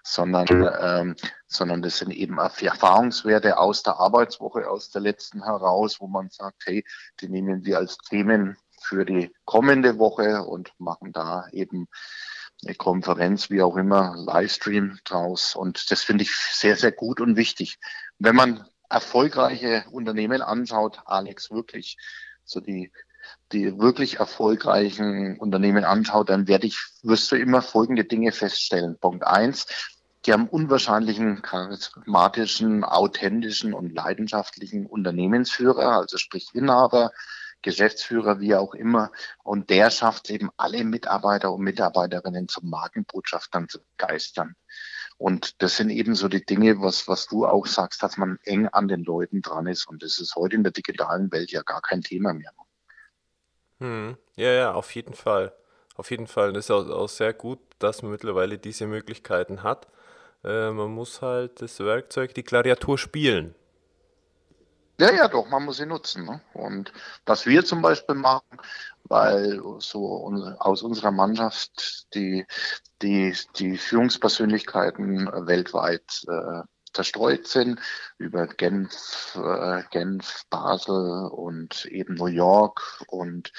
[0.04, 0.48] sondern,
[0.82, 1.16] ähm,
[1.48, 6.64] sondern das sind eben Erfahrungswerte aus der Arbeitswoche, aus der letzten heraus, wo man sagt,
[6.66, 6.86] hey,
[7.20, 11.88] die nehmen wir als Themen für die kommende Woche und machen da eben
[12.66, 15.56] eine Konferenz, wie auch immer, Livestream draus.
[15.56, 17.78] Und das finde ich sehr, sehr gut und wichtig.
[18.18, 21.98] Wenn man erfolgreiche Unternehmen anschaut, Alex, wirklich,
[22.44, 22.92] so die,
[23.52, 28.98] die wirklich erfolgreichen Unternehmen anschaut, dann werde ich, wirst du immer folgende Dinge feststellen.
[29.00, 29.66] Punkt eins,
[30.26, 37.12] die haben unwahrscheinlichen, charismatischen, authentischen und leidenschaftlichen Unternehmensführer, also sprich Inhaber,
[37.62, 39.12] Geschäftsführer, wie auch immer.
[39.44, 44.56] Und der schafft eben alle Mitarbeiter und Mitarbeiterinnen zum Markenbotschaftern zu begeistern.
[45.18, 48.68] Und das sind eben so die Dinge, was, was du auch sagst, dass man eng
[48.68, 49.88] an den Leuten dran ist.
[49.88, 52.54] Und das ist heute in der digitalen Welt ja gar kein Thema mehr.
[53.80, 54.18] Hm.
[54.36, 55.54] Ja, ja, auf jeden Fall.
[55.96, 56.54] Auf jeden Fall.
[56.54, 59.88] Das ist auch, auch sehr gut, dass man mittlerweile diese Möglichkeiten hat.
[60.44, 63.56] Äh, man muss halt das Werkzeug, die Klaviatur spielen.
[65.00, 66.26] Ja, ja, doch, man muss sie nutzen.
[66.26, 66.42] Ne?
[66.54, 66.92] Und
[67.26, 68.58] was wir zum Beispiel machen,
[69.06, 72.46] weil so aus unserer Mannschaft die,
[73.02, 77.80] die, die Führungspersönlichkeiten weltweit äh, zerstreut sind,
[78.18, 83.52] über Genf, äh, Genf, Basel und eben New York und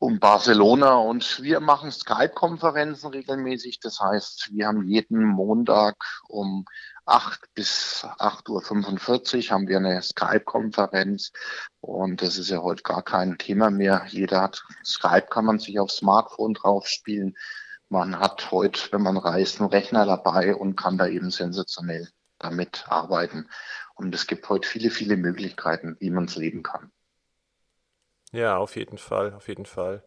[0.00, 3.80] um Barcelona und wir machen Skype-Konferenzen regelmäßig.
[3.80, 6.64] Das heißt, wir haben jeden Montag um
[7.04, 11.32] 8 bis 8.45 Uhr haben wir eine Skype-Konferenz
[11.80, 14.06] und das ist ja heute gar kein Thema mehr.
[14.08, 17.36] Jeder hat Skype, kann man sich aufs Smartphone drauf spielen.
[17.90, 22.08] Man hat heute, wenn man reist, einen Rechner dabei und kann da eben sensationell
[22.40, 23.48] damit arbeiten.
[23.94, 26.90] Und es gibt heute viele, viele Möglichkeiten, wie man es leben kann.
[28.32, 30.04] Ja, auf jeden Fall, auf jeden Fall.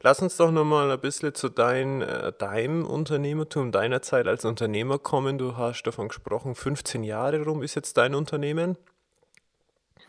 [0.00, 4.98] Lass uns doch nochmal ein bisschen zu dein, äh, deinem Unternehmertum, deiner Zeit als Unternehmer
[4.98, 5.38] kommen.
[5.38, 8.78] Du hast davon gesprochen, 15 Jahre rum ist jetzt dein Unternehmen.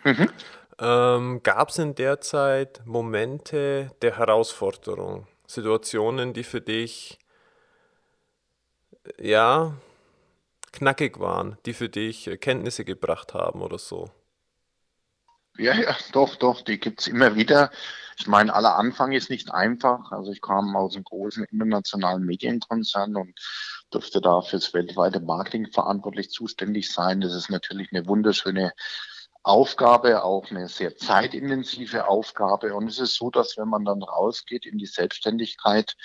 [0.03, 0.29] Mhm.
[0.77, 7.17] Ähm, Gab es in der Zeit Momente der Herausforderung, Situationen, die für dich
[9.19, 9.73] ja
[10.75, 14.11] knackig waren, die für dich Kenntnisse gebracht haben oder so?
[15.57, 17.71] Ja, ja, doch, doch, die gibt's immer wieder.
[18.17, 20.11] Ich meine, aller Anfang ist nicht einfach.
[20.11, 23.33] Also ich kam aus einem großen internationalen Medienkonzern und
[23.89, 27.21] durfte da fürs weltweite Marketing verantwortlich zuständig sein.
[27.21, 28.73] Das ist natürlich eine wunderschöne
[29.43, 32.73] Aufgabe, auch eine sehr zeitintensive Aufgabe.
[32.73, 35.95] Und es ist so, dass wenn man dann rausgeht in die Selbstständigkeit,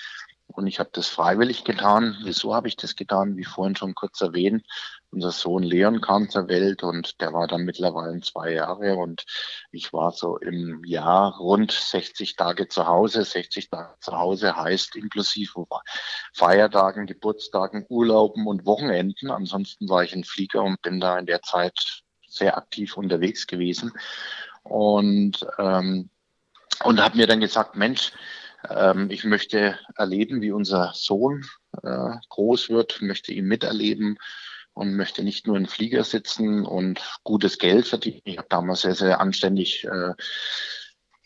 [0.57, 2.17] und ich habe das freiwillig getan.
[2.23, 3.37] Wieso habe ich das getan?
[3.37, 4.65] Wie vorhin schon kurz erwähnt,
[5.11, 9.25] unser Sohn Leon kam zur Welt und der war dann mittlerweile zwei Jahre und
[9.71, 13.23] ich war so im Jahr rund 60 Tage zu Hause.
[13.23, 15.65] 60 Tage zu Hause heißt inklusive
[16.33, 19.31] Feiertagen, Geburtstagen, Urlauben und Wochenenden.
[19.31, 23.91] Ansonsten war ich in Flieger und bin da in der Zeit sehr aktiv unterwegs gewesen
[24.63, 26.09] und ähm,
[26.83, 28.11] und habe mir dann gesagt, Mensch,
[28.75, 31.45] ähm, ich möchte erleben, wie unser Sohn
[31.83, 34.17] äh, groß wird, möchte ihn miterleben
[34.73, 38.21] und möchte nicht nur in Flieger sitzen und gutes Geld verdienen.
[38.25, 40.13] Ich habe damals sehr, sehr anständig äh,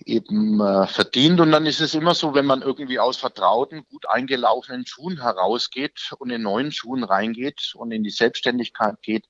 [0.03, 1.39] eben äh, verdient.
[1.39, 6.11] Und dann ist es immer so, wenn man irgendwie aus vertrauten, gut eingelaufenen Schuhen herausgeht
[6.17, 9.25] und in neuen Schuhen reingeht und in die Selbstständigkeit geht,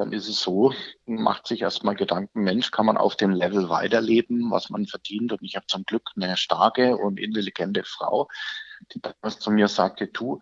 [0.00, 0.72] dann ist es so,
[1.04, 5.32] macht sich erstmal Gedanken, Mensch, kann man auf dem Level weiterleben, was man verdient?
[5.32, 8.28] Und ich habe zum Glück eine starke und intelligente Frau,
[8.94, 10.40] die damals zu mir sagte, du,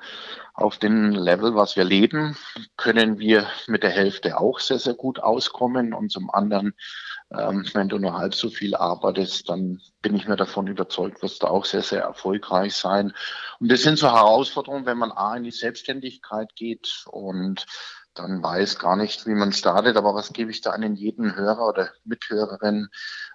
[0.54, 2.36] auf dem Level, was wir leben,
[2.76, 5.92] können wir mit der Hälfte auch sehr, sehr gut auskommen.
[5.92, 6.74] Und zum anderen,
[7.36, 11.42] ähm, wenn du nur halb so viel arbeitest, dann bin ich mir davon überzeugt, wirst
[11.42, 13.12] du auch sehr, sehr erfolgreich sein.
[13.58, 17.66] Und das sind so Herausforderungen, wenn man A in die Selbstständigkeit geht und
[18.18, 19.96] dann weiß gar nicht, wie man startet.
[19.96, 22.88] Aber was gebe ich da an jeden Hörer oder Mithörerin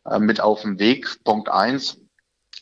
[0.05, 1.23] äh, mit auf den Weg?
[1.23, 1.97] Punkt eins,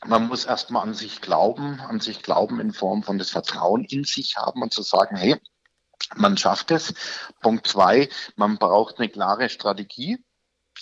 [0.05, 4.03] man muss erstmal an sich glauben, an sich glauben in Form von das Vertrauen in
[4.03, 5.39] sich haben und zu sagen, hey,
[6.15, 6.93] man schafft es.
[7.41, 10.23] Punkt zwei, man braucht eine klare Strategie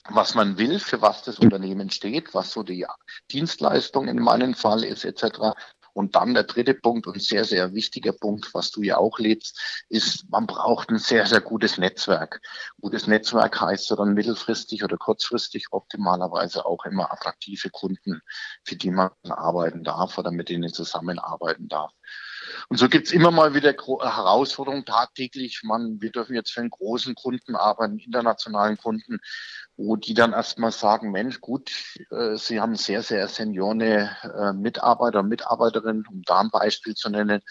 [0.07, 2.85] was man will, für was das Unternehmen steht, was so die
[3.31, 5.55] Dienstleistung in meinem Fall ist, etc.
[5.93, 9.85] Und dann der dritte Punkt und sehr, sehr wichtiger Punkt, was du ja auch lebst,
[9.89, 12.41] ist, man braucht ein sehr, sehr gutes Netzwerk.
[12.79, 18.21] Gutes Netzwerk heißt ja dann mittelfristig oder kurzfristig optimalerweise auch immer attraktive Kunden,
[18.63, 21.91] für die man arbeiten darf oder mit denen zusammenarbeiten darf.
[22.69, 25.61] Und so gibt es immer mal wieder Herausforderungen tagtäglich.
[25.63, 29.19] Man, wir dürfen jetzt für einen großen Kunden arbeiten, internationalen Kunden,
[29.77, 31.71] wo die dann erstmal sagen, Mensch, gut,
[32.11, 37.09] äh, Sie haben sehr, sehr seniore äh, Mitarbeiter und Mitarbeiterinnen, um da ein Beispiel zu
[37.09, 37.41] nennen.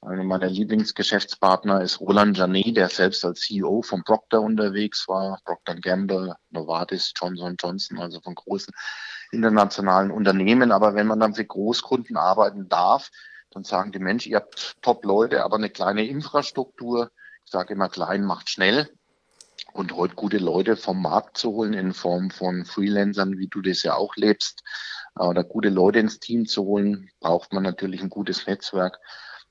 [0.00, 5.40] Einer meiner Lieblingsgeschäftspartner ist Roland Janet, der selbst als CEO von Procter unterwegs war.
[5.44, 8.72] Procter Gamble, Novartis, Johnson Johnson, also von großen
[9.32, 10.70] internationalen Unternehmen.
[10.70, 13.10] Aber wenn man dann für Großkunden arbeiten darf,
[13.50, 17.10] dann sagen die Menschen, ihr habt Top-Leute, aber eine kleine Infrastruktur.
[17.44, 18.90] Ich sage immer, klein macht schnell.
[19.72, 23.82] Und heute gute Leute vom Markt zu holen in Form von Freelancern, wie du das
[23.82, 24.62] ja auch lebst,
[25.14, 28.98] oder gute Leute ins Team zu holen, braucht man natürlich ein gutes Netzwerk.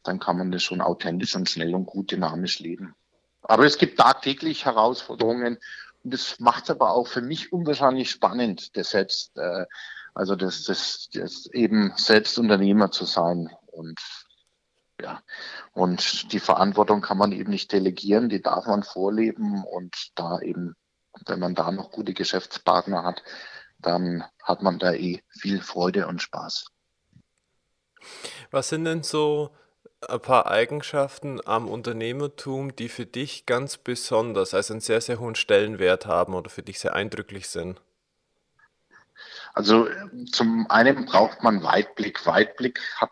[0.04, 2.96] Dann kann man das schon authentisch und schnell und gut dynamisch leben.
[3.42, 5.58] Aber es gibt tagtäglich Herausforderungen
[6.04, 9.66] und das macht es aber auch für mich unwahrscheinlich spannend, das selbst, äh,
[10.14, 13.50] also das, das, das eben selbst Unternehmer zu sein.
[13.78, 14.00] Und
[15.00, 15.22] ja,
[15.74, 20.76] und die Verantwortung kann man eben nicht delegieren, die darf man vorleben und da eben,
[21.28, 23.24] wenn man da noch gute Geschäftspartner hat,
[23.78, 26.66] dann hat man da eh viel Freude und Spaß.
[28.50, 29.56] Was sind denn so
[30.08, 35.36] ein paar Eigenschaften am Unternehmertum, die für dich ganz besonders, also einen sehr, sehr hohen
[35.36, 37.82] Stellenwert haben oder für dich sehr eindrücklich sind?
[39.58, 39.88] Also
[40.32, 42.28] zum einen braucht man Weitblick.
[42.28, 43.10] Weitblick hat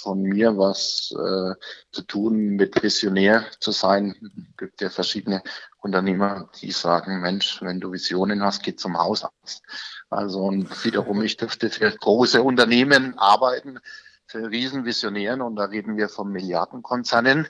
[0.00, 1.54] von mir was äh,
[1.92, 4.16] zu tun mit Visionär zu sein.
[4.50, 5.42] Es gibt ja verschiedene
[5.76, 9.62] Unternehmer, die sagen, Mensch, wenn du Visionen hast, geh zum Hausarzt.
[10.08, 13.78] Also und wiederum, ich dürfte für große Unternehmen arbeiten,
[14.26, 17.46] für Riesenvisionären und da reden wir von Milliardenkonzernen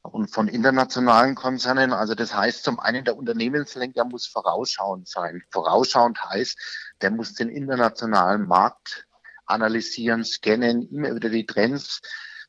[0.00, 1.92] und von internationalen Konzernen.
[1.92, 5.42] Also das heißt, zum einen der Unternehmenslenker muss vorausschauend sein.
[5.50, 6.56] Vorausschauend heißt,
[7.00, 9.06] der muss den internationalen Markt
[9.46, 12.00] analysieren, scannen, immer wieder die Trends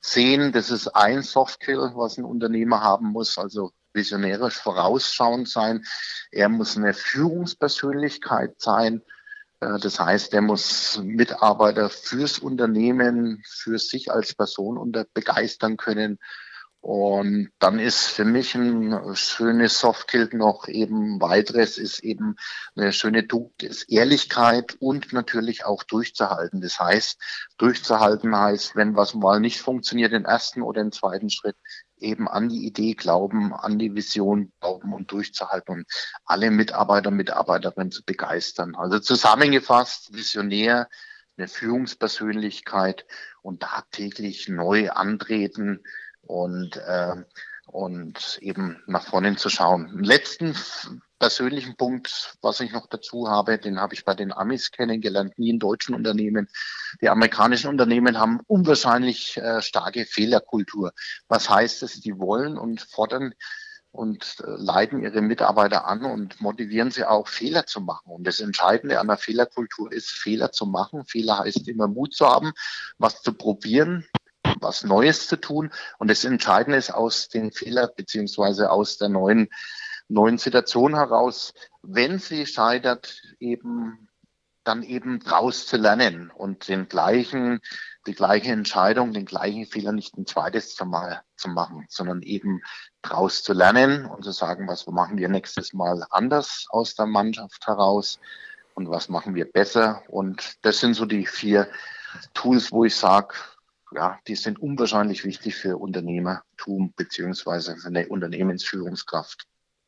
[0.02, 0.52] sehen.
[0.52, 5.86] Das ist ein Softskill, was ein Unternehmer haben muss, also visionärisch vorausschauend sein.
[6.32, 9.02] Er muss eine Führungspersönlichkeit sein.
[9.60, 16.20] Äh, das heißt, er muss Mitarbeiter fürs Unternehmen, für sich als Person unter begeistern können
[16.82, 22.38] und dann ist für mich ein schönes Softkill noch eben weiteres, ist eben
[22.76, 26.62] eine schöne Tugend, ist Ehrlichkeit und natürlich auch durchzuhalten.
[26.62, 27.20] Das heißt,
[27.58, 31.58] durchzuhalten heißt, wenn was mal nicht funktioniert, den ersten oder den zweiten Schritt,
[31.98, 35.88] eben an die Idee glauben, an die Vision glauben und durchzuhalten und
[36.24, 38.76] alle Mitarbeiter, Mitarbeiterinnen zu begeistern.
[38.76, 40.88] Also zusammengefasst, Visionär,
[41.38, 43.06] eine Führungspersönlichkeit
[43.42, 45.84] und tagtäglich neu antreten,
[46.30, 47.16] und, äh,
[47.66, 49.90] und eben nach vorne zu schauen.
[49.90, 50.56] Einen letzten
[51.18, 55.50] persönlichen Punkt, was ich noch dazu habe, den habe ich bei den Amis kennengelernt, nie
[55.50, 56.48] in deutschen Unternehmen.
[57.02, 60.94] Die amerikanischen Unternehmen haben unwahrscheinlich äh, starke Fehlerkultur.
[61.28, 62.00] Was heißt es?
[62.00, 63.34] Die wollen und fordern
[63.92, 68.12] und äh, leiten ihre Mitarbeiter an und motivieren sie auch, Fehler zu machen.
[68.12, 71.06] Und das Entscheidende an der Fehlerkultur ist, Fehler zu machen.
[71.06, 72.54] Fehler heißt immer Mut zu haben,
[73.00, 74.06] was zu probieren,
[74.60, 75.72] was Neues zu tun.
[75.98, 79.50] Und das Entscheidende ist aus den Fehlern beziehungsweise aus der neuen,
[80.08, 84.10] neuen Situation heraus, wenn sie scheitert, eben
[84.64, 87.60] dann eben draus zu lernen und den gleichen,
[88.06, 92.62] die gleiche Entscheidung, den gleichen Fehler nicht ein zweites Mal zu machen, sondern eben
[93.02, 97.66] draus zu lernen und zu sagen, was machen wir nächstes Mal anders aus der Mannschaft
[97.66, 98.20] heraus
[98.76, 100.04] und was machen wir besser.
[100.08, 101.68] Und das sind so die vier
[102.34, 103.34] Tools, wo ich sage,
[103.92, 109.48] ja, die sind unwahrscheinlich wichtig für Unternehmertum beziehungsweise für eine Unternehmensführungskraft.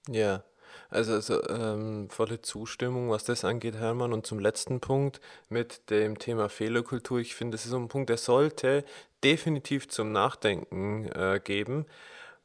[0.09, 0.43] Ja,
[0.89, 4.13] Also, also ähm, volle Zustimmung, was das angeht, Hermann.
[4.13, 7.19] Und zum letzten Punkt mit dem Thema Fehlerkultur.
[7.19, 8.85] Ich finde, das ist so ein Punkt, der sollte
[9.23, 11.85] definitiv zum Nachdenken äh, geben,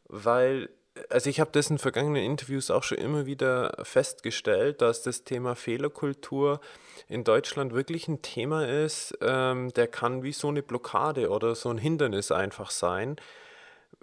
[0.07, 0.71] weil,
[1.11, 5.55] also ich habe das in vergangenen Interviews auch schon immer wieder festgestellt, dass das Thema
[5.55, 6.61] Fehlerkultur
[7.09, 11.71] in Deutschland wirklich ein Thema ist, ähm, der kann wie so eine Blockade oder so
[11.71, 13.17] ein Hindernis einfach sein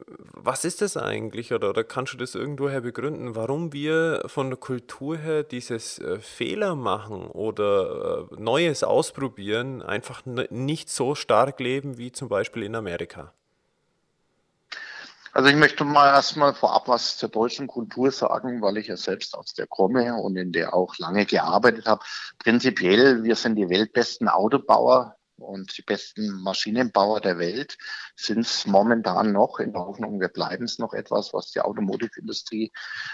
[0.08, 4.58] was ist das eigentlich oder, oder kannst du das irgendwoher begründen, warum wir von der
[4.58, 11.98] Kultur her dieses äh, Fehler machen oder äh, Neues ausprobieren einfach nicht so stark leben
[11.98, 13.34] wie zum Beispiel in Amerika?
[15.36, 19.36] Also ich möchte mal erstmal vorab was zur deutschen Kultur sagen, weil ich ja selbst
[19.36, 22.06] aus der komme und in der auch lange gearbeitet habe.
[22.38, 27.80] Prinzipiell, wir sind die weltbesten Autobauer und die besten Maschinenbauer der Welt
[28.15, 32.72] sind es momentan noch, in der Hoffnung, wir bleiben es noch etwas, was die Automotive-Industrie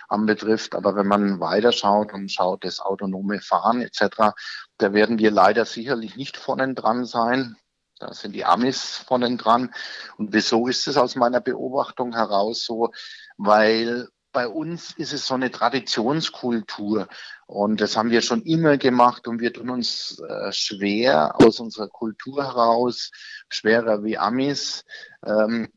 [0.10, 0.76] anbetrifft.
[0.76, 4.34] Aber wenn man weiterschaut und schaut das autonome Fahren etc.,
[4.78, 7.56] da werden wir leider sicherlich nicht vorne dran sein.
[8.00, 9.74] Da sind die Amis vorne dran.
[10.18, 12.92] Und wieso ist es aus meiner Beobachtung heraus so?
[13.38, 17.08] Weil bei uns ist es so eine Traditionskultur
[17.48, 21.88] und das haben wir schon immer gemacht und wir tun uns äh, schwer aus unserer
[21.88, 23.10] Kultur heraus,
[23.50, 24.86] schwerer wie Amis,
[25.26, 25.70] ähm,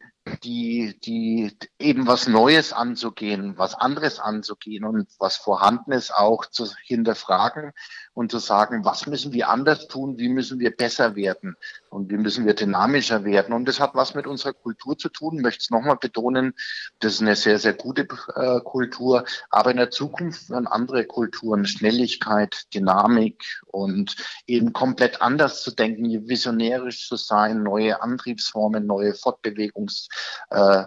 [0.44, 7.72] die, die eben was Neues anzugehen, was anderes anzugehen und was Vorhandenes auch zu hinterfragen
[8.14, 11.57] und zu sagen, was müssen wir anders tun, wie müssen wir besser werden
[11.88, 13.55] und wie müssen wir dynamischer werden.
[13.55, 16.55] Und das hat was mit unserer Kultur zu tun, möchte es nochmal betonen,
[16.98, 21.64] das ist eine sehr, sehr gute äh, Kultur, aber in der Zukunft werden andere Kulturen,
[21.64, 30.09] Schnelligkeit, Dynamik und eben komplett anders zu denken, visionärisch zu sein, neue Antriebsformen, neue Fortbewegungs
[30.51, 30.85] äh,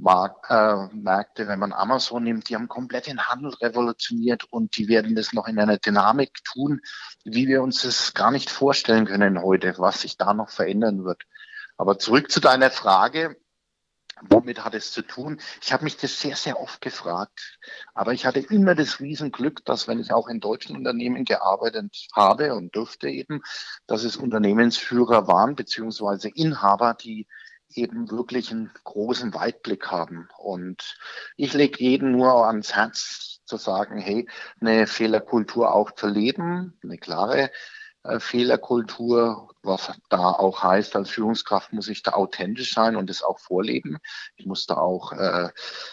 [0.00, 4.88] Mark, äh, Märkte, wenn man Amazon nimmt, die haben komplett den Handel revolutioniert und die
[4.88, 6.80] werden das noch in einer Dynamik tun,
[7.24, 11.24] wie wir uns das gar nicht vorstellen können heute, was sich da noch verändern wird.
[11.76, 13.36] Aber zurück zu deiner Frage,
[14.22, 15.40] womit hat es zu tun?
[15.62, 17.58] Ich habe mich das sehr, sehr oft gefragt,
[17.94, 22.54] aber ich hatte immer das Riesenglück, dass wenn ich auch in deutschen Unternehmen gearbeitet habe
[22.54, 23.42] und durfte eben,
[23.86, 27.26] dass es Unternehmensführer waren, beziehungsweise Inhaber, die
[27.74, 30.28] eben wirklich einen großen Weitblick haben.
[30.38, 30.96] Und
[31.36, 34.28] ich lege jeden nur ans Herz zu sagen, hey,
[34.60, 37.50] eine Fehlerkultur auch zu leben, eine klare
[38.02, 43.22] äh, Fehlerkultur, was da auch heißt, als Führungskraft muss ich da authentisch sein und es
[43.22, 43.98] auch vorleben.
[44.36, 45.50] Ich muss da auch äh,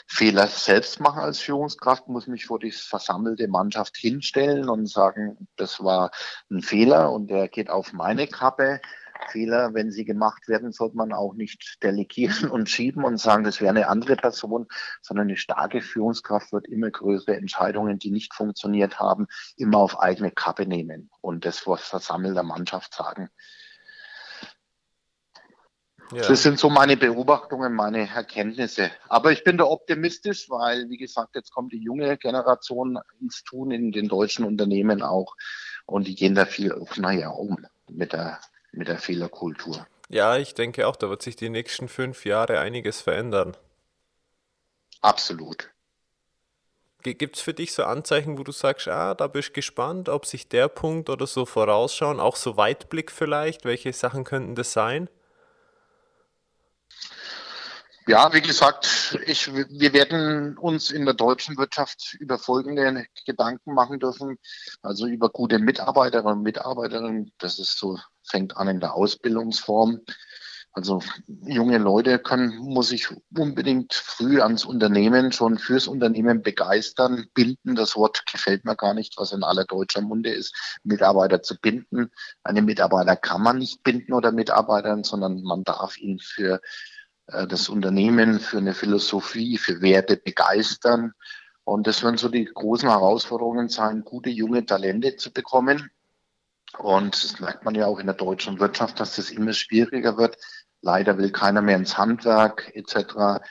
[0.08, 5.84] Fehler selbst machen als Führungskraft, muss mich vor die versammelte Mannschaft hinstellen und sagen, das
[5.84, 6.12] war
[6.50, 8.80] ein Fehler und der geht auf meine Kappe.
[9.30, 13.62] Fehler, wenn sie gemacht werden, sollte man auch nicht delegieren und schieben und sagen, das
[13.62, 14.68] wäre eine andere Person,
[15.02, 20.32] sondern eine starke Führungskraft wird immer größere Entscheidungen, die nicht funktioniert haben, immer auf eigene
[20.32, 23.30] Kappe nehmen und das vor versammelter Mannschaft sagen.
[26.14, 26.26] Ja.
[26.26, 28.92] Das sind so meine Beobachtungen, meine Erkenntnisse.
[29.10, 33.72] Aber ich bin da optimistisch, weil, wie gesagt, jetzt kommt die junge Generation ins Tun
[33.72, 35.36] in den deutschen Unternehmen auch
[35.86, 38.40] und die gehen da viel, naja, um mit der
[38.78, 39.86] mit der Fehlerkultur.
[40.10, 43.58] Ja, ich denke auch, da wird sich die nächsten fünf Jahre einiges verändern.
[45.02, 45.70] Absolut.
[47.04, 50.26] Gibt es für dich so Anzeichen, wo du sagst, ah, da bist du gespannt, ob
[50.26, 55.10] sich der Punkt oder so vorausschauen, auch so Weitblick vielleicht, welche Sachen könnten das sein?
[58.08, 64.00] Ja, wie gesagt, ich, wir werden uns in der deutschen Wirtschaft über folgende Gedanken machen
[64.00, 64.38] dürfen.
[64.82, 67.34] Also über gute Mitarbeiterinnen und Mitarbeiterinnen.
[67.38, 70.00] Das ist so, fängt an in der Ausbildungsform.
[70.72, 77.76] Also junge Leute können, muss ich unbedingt früh ans Unternehmen, schon fürs Unternehmen begeistern, binden.
[77.76, 82.12] Das Wort gefällt mir gar nicht, was in aller deutscher Munde ist, Mitarbeiter zu binden.
[82.44, 86.62] Eine Mitarbeiter kann man nicht binden oder Mitarbeitern, sondern man darf ihn für
[87.28, 91.14] das Unternehmen für eine Philosophie, für Werte begeistern.
[91.64, 95.92] Und das werden so die großen Herausforderungen sein, gute junge Talente zu bekommen.
[96.78, 100.38] Und das merkt man ja auch in der deutschen Wirtschaft, dass das immer schwieriger wird.
[100.82, 103.44] Leider will keiner mehr ins Handwerk etc.,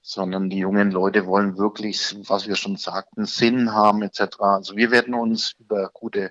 [0.00, 4.40] sondern die jungen Leute wollen wirklich, was wir schon sagten, Sinn haben etc.
[4.40, 6.30] Also wir werden uns über gute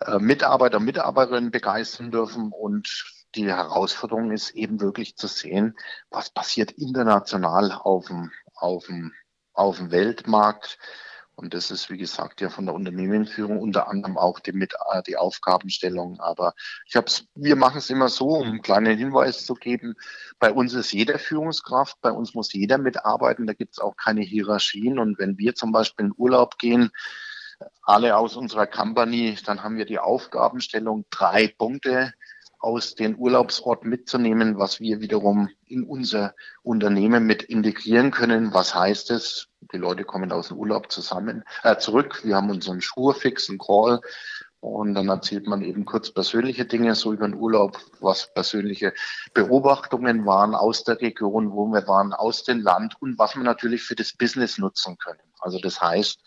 [0.00, 3.04] äh, Mitarbeiter, Mitarbeiterinnen begeistern dürfen und
[3.36, 5.76] die Herausforderung ist eben wirklich zu sehen,
[6.10, 9.12] was passiert international auf dem, auf dem,
[9.52, 10.78] auf dem Weltmarkt
[11.38, 15.02] Und das ist, wie gesagt, ja von der Unternehmensführung unter anderem auch die, mit, äh,
[15.02, 16.18] die Aufgabenstellung.
[16.18, 16.54] Aber
[16.86, 19.96] ich hab's, wir machen es immer so, um einen kleinen Hinweis zu geben.
[20.38, 24.22] Bei uns ist jeder Führungskraft, bei uns muss jeder mitarbeiten, da gibt es auch keine
[24.22, 24.98] Hierarchien.
[24.98, 26.90] Und wenn wir zum Beispiel in Urlaub gehen,
[27.82, 32.14] alle aus unserer Company, dann haben wir die Aufgabenstellung drei Punkte
[32.58, 38.54] aus den Urlaubsorten mitzunehmen, was wir wiederum in unser Unternehmen mit integrieren können.
[38.54, 39.48] Was heißt es?
[39.72, 42.24] Die Leute kommen aus dem Urlaub zusammen äh, zurück.
[42.24, 44.00] Wir haben unseren Schurfix, einen Call.
[44.60, 48.94] Und dann erzählt man eben kurz persönliche Dinge, so über den Urlaub, was persönliche
[49.32, 53.82] Beobachtungen waren aus der Region, wo wir waren, aus dem Land und was wir natürlich
[53.82, 55.20] für das Business nutzen können.
[55.38, 56.20] Also das heißt,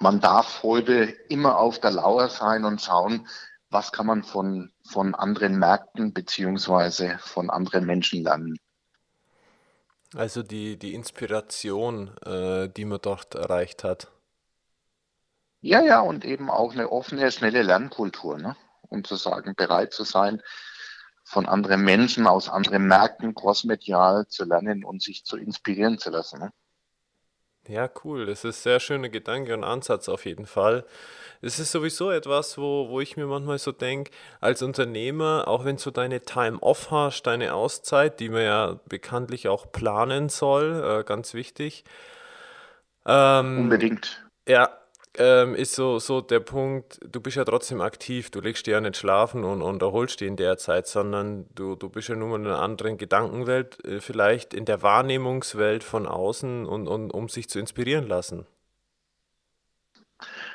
[0.00, 3.28] man darf heute immer auf der Lauer sein und schauen,
[3.74, 8.56] was kann man von, von anderen Märkten beziehungsweise von anderen Menschen lernen.
[10.14, 14.12] Also die, die Inspiration, äh, die man dort erreicht hat.
[15.60, 18.56] Ja, ja, und eben auch eine offene, schnelle Lernkultur, ne?
[18.88, 20.40] um zu sagen, bereit zu sein,
[21.24, 26.38] von anderen Menschen aus anderen Märkten crossmedial zu lernen und sich zu inspirieren zu lassen.
[26.38, 26.52] Ne?
[27.68, 28.26] Ja, cool.
[28.26, 30.84] Das ist ein sehr schöner Gedanke und Ansatz auf jeden Fall.
[31.40, 34.10] Es ist sowieso etwas, wo, wo ich mir manchmal so denke,
[34.40, 39.48] als Unternehmer, auch wenn du deine Time off hast, deine Auszeit, die man ja bekanntlich
[39.48, 41.84] auch planen soll, äh, ganz wichtig.
[43.06, 44.24] Ähm, Unbedingt.
[44.46, 44.70] Ja,
[45.16, 48.80] ähm, ist so, so der Punkt, du bist ja trotzdem aktiv, du legst dir ja
[48.80, 52.36] nicht schlafen und, und erholst dich in der Zeit, sondern du, du bist ja nur
[52.36, 57.48] in einer anderen Gedankenwelt, äh, vielleicht in der Wahrnehmungswelt von außen und, und um sich
[57.48, 58.46] zu inspirieren lassen.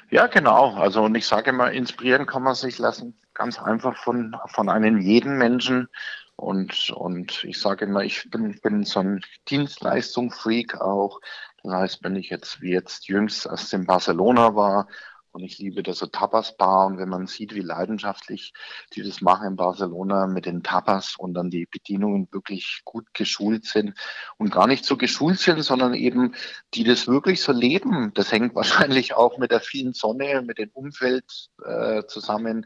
[0.10, 0.76] Ja, genau.
[0.76, 4.98] Also und ich sage immer, inspirieren kann man sich lassen, ganz einfach von, von einem
[5.00, 5.88] jeden Menschen.
[6.36, 11.20] Und, und ich sage immer, ich bin, bin so ein Dienstleistungsfreak auch.
[11.64, 14.88] Das heißt, wenn ich jetzt wie jetzt jüngst erst in Barcelona war
[15.32, 18.54] und ich liebe das so Tapas-Bar und wenn man sieht, wie leidenschaftlich
[18.94, 23.66] die das machen in Barcelona mit den Tapas und dann die Bedienungen wirklich gut geschult
[23.66, 23.94] sind
[24.38, 26.34] und gar nicht so geschult sind, sondern eben
[26.74, 28.12] die das wirklich so leben.
[28.16, 32.66] Das hängt wahrscheinlich auch mit der vielen Sonne, mit dem Umfeld äh, zusammen.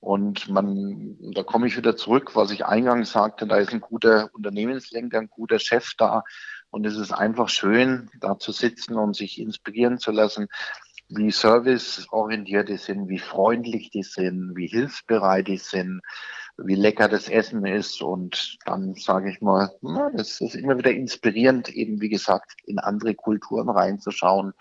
[0.00, 4.30] Und man, da komme ich wieder zurück, was ich eingangs sagte, da ist ein guter
[4.32, 6.22] Unternehmenslenker, ein guter Chef da,
[6.70, 10.48] und es ist einfach schön, da zu sitzen und sich inspirieren zu lassen,
[11.08, 16.02] wie serviceorientiert die sind, wie freundlich die sind, wie hilfsbereit die sind,
[16.58, 18.02] wie lecker das Essen ist.
[18.02, 22.78] Und dann sage ich mal, na, das ist immer wieder inspirierend, eben wie gesagt, in
[22.78, 24.52] andere Kulturen reinzuschauen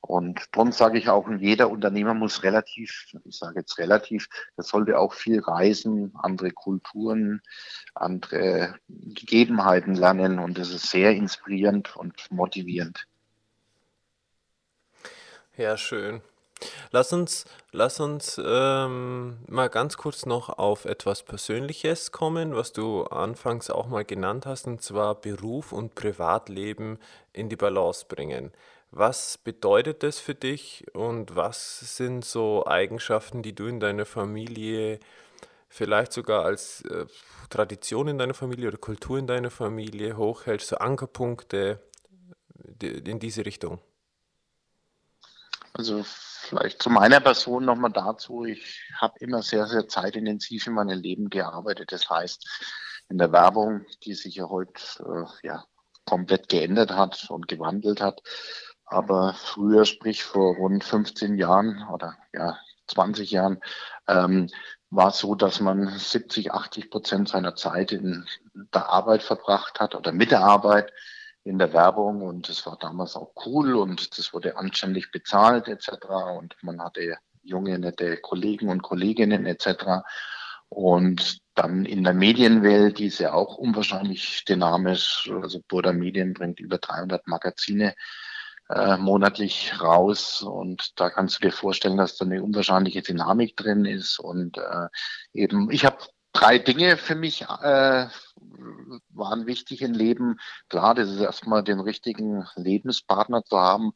[0.00, 4.98] und darum sage ich auch, jeder Unternehmer muss relativ, ich sage jetzt relativ, das sollte
[4.98, 7.42] auch viel reisen, andere Kulturen,
[7.94, 13.06] andere Gegebenheiten lernen und das ist sehr inspirierend und motivierend.
[15.56, 16.22] Ja, schön.
[16.90, 23.04] Lass uns, lass uns ähm, mal ganz kurz noch auf etwas Persönliches kommen, was du
[23.04, 26.98] anfangs auch mal genannt hast, und zwar Beruf und Privatleben
[27.32, 28.52] in die Balance bringen.
[28.90, 34.98] Was bedeutet das für dich und was sind so Eigenschaften, die du in deiner Familie
[35.68, 37.06] vielleicht sogar als äh,
[37.50, 41.82] Tradition in deiner Familie oder Kultur in deiner Familie hochhältst, so Ankerpunkte
[42.80, 43.78] in diese Richtung?
[45.74, 48.46] Also vielleicht zu meiner Person nochmal dazu.
[48.46, 51.92] Ich habe immer sehr, sehr zeitintensiv in meinem Leben gearbeitet.
[51.92, 52.48] Das heißt,
[53.10, 55.64] in der Werbung, die sich ja heute äh, ja,
[56.06, 58.22] komplett geändert hat und gewandelt hat,
[58.90, 62.58] aber früher, sprich vor rund 15 Jahren oder ja
[62.88, 63.60] 20 Jahren,
[64.06, 64.48] ähm,
[64.90, 69.94] war es so, dass man 70, 80 Prozent seiner Zeit in der Arbeit verbracht hat
[69.94, 70.92] oder mit der Arbeit
[71.44, 75.90] in der Werbung und das war damals auch cool und das wurde anständig bezahlt etc.
[76.38, 80.04] und man hatte junge, nette Kollegen und Kolleginnen etc.
[80.68, 85.30] Und dann in der Medienwelt, die ist ja auch unwahrscheinlich dynamisch.
[85.42, 87.94] Also Burda Medien bringt über 300 Magazine
[88.68, 90.42] äh, monatlich raus.
[90.42, 94.18] Und da kannst du dir vorstellen, dass da eine unwahrscheinliche Dynamik drin ist.
[94.18, 94.88] Und äh,
[95.32, 95.98] eben, ich habe
[96.32, 98.06] drei Dinge für mich äh,
[99.10, 100.38] waren wichtig im Leben.
[100.68, 103.92] Klar, das ist erstmal den richtigen Lebenspartner zu haben,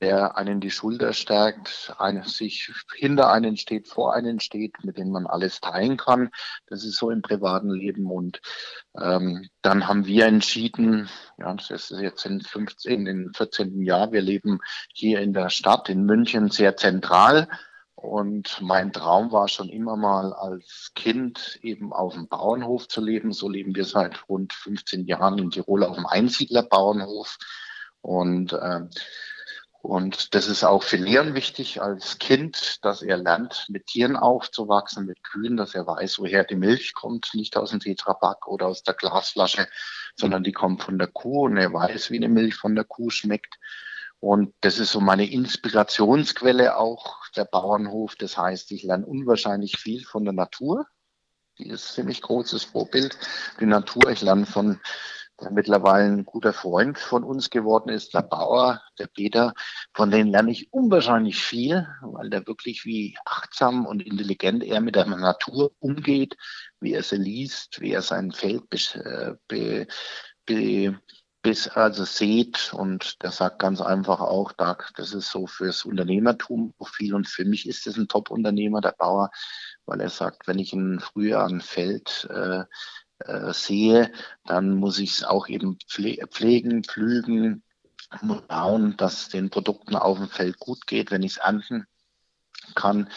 [0.00, 5.10] der einen die Schulter stärkt, eine, sich hinter einen steht, vor einen steht, mit dem
[5.10, 6.30] man alles teilen kann.
[6.66, 8.10] Das ist so im privaten Leben.
[8.10, 8.40] Und
[9.00, 13.82] ähm, dann haben wir entschieden, ja, das ist jetzt in 15, in 14.
[13.82, 14.60] Jahr, wir leben
[14.92, 17.48] hier in der Stadt in München sehr zentral.
[17.94, 23.32] Und mein Traum war schon immer mal als Kind eben auf dem Bauernhof zu leben.
[23.32, 27.38] So leben wir seit rund 15 Jahren in Tirol auf dem Einsiedlerbauernhof.
[28.02, 28.82] Und äh,
[29.86, 35.06] Und das ist auch für Leon wichtig als Kind, dass er lernt, mit Tieren aufzuwachsen,
[35.06, 38.82] mit Kühen, dass er weiß, woher die Milch kommt, nicht aus dem Tetrapack oder aus
[38.82, 39.68] der Glasflasche,
[40.16, 43.10] sondern die kommt von der Kuh und er weiß, wie eine Milch von der Kuh
[43.10, 43.60] schmeckt.
[44.18, 48.16] Und das ist so meine Inspirationsquelle auch, der Bauernhof.
[48.16, 50.88] Das heißt, ich lerne unwahrscheinlich viel von der Natur.
[51.58, 53.16] Die ist ziemlich großes Vorbild.
[53.60, 54.80] Die Natur, ich lerne von
[55.40, 59.52] der mittlerweile ein guter Freund von uns geworden ist, der Bauer, der Peter.
[59.94, 64.96] Von dem lerne ich unwahrscheinlich viel, weil der wirklich wie achtsam und intelligent er mit
[64.96, 66.36] der Natur umgeht,
[66.80, 69.86] wie er sie liest, wie er sein Feld be, äh, be,
[70.46, 70.98] be,
[71.46, 77.14] bis also sieht und der sagt ganz einfach auch, das ist so fürs Unternehmertum viel
[77.14, 79.30] und für mich ist es ein Top-Unternehmer, der Bauer,
[79.84, 82.64] weil er sagt, wenn ich ein Frühjahr ein Feld äh,
[83.18, 84.12] äh, sehe,
[84.44, 87.62] dann muss ich es auch eben pflegen, pflügen,
[88.48, 91.86] bauen, dass den Produkten auf dem Feld gut geht, wenn ich es ernten
[92.74, 93.08] kann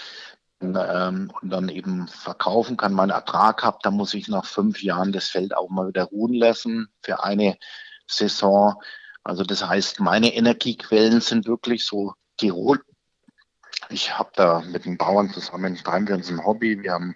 [0.62, 5.12] ähm, und dann eben verkaufen kann, meinen Ertrag habe, dann muss ich nach fünf Jahren
[5.12, 7.58] das Feld auch mal wieder ruhen lassen für eine
[8.08, 8.82] Saison.
[9.24, 12.84] Also das heißt, meine Energiequellen sind wirklich so Tirol.
[13.90, 16.82] Ich habe da mit den Bauern zusammen, treiben wir uns ein Hobby.
[16.82, 17.16] Wir haben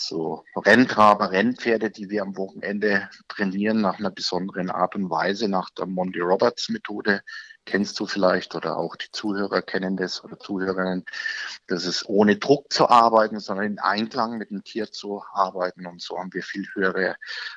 [0.00, 5.70] so Renntraber, Rennpferde, die wir am Wochenende trainieren nach einer besonderen Art und Weise, nach
[5.70, 7.22] der Monty Roberts Methode
[7.70, 11.04] kennst du vielleicht oder auch die Zuhörer kennen das oder Zuhörerinnen.
[11.68, 16.02] Das ist ohne Druck zu arbeiten, sondern in Einklang mit dem Tier zu arbeiten und
[16.02, 17.14] so haben wir viel höhere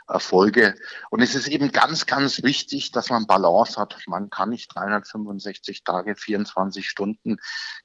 [0.07, 0.76] Erfolge.
[1.09, 3.97] Und es ist eben ganz, ganz wichtig, dass man Balance hat.
[4.05, 7.38] Man kann nicht 365 Tage, 24 Stunden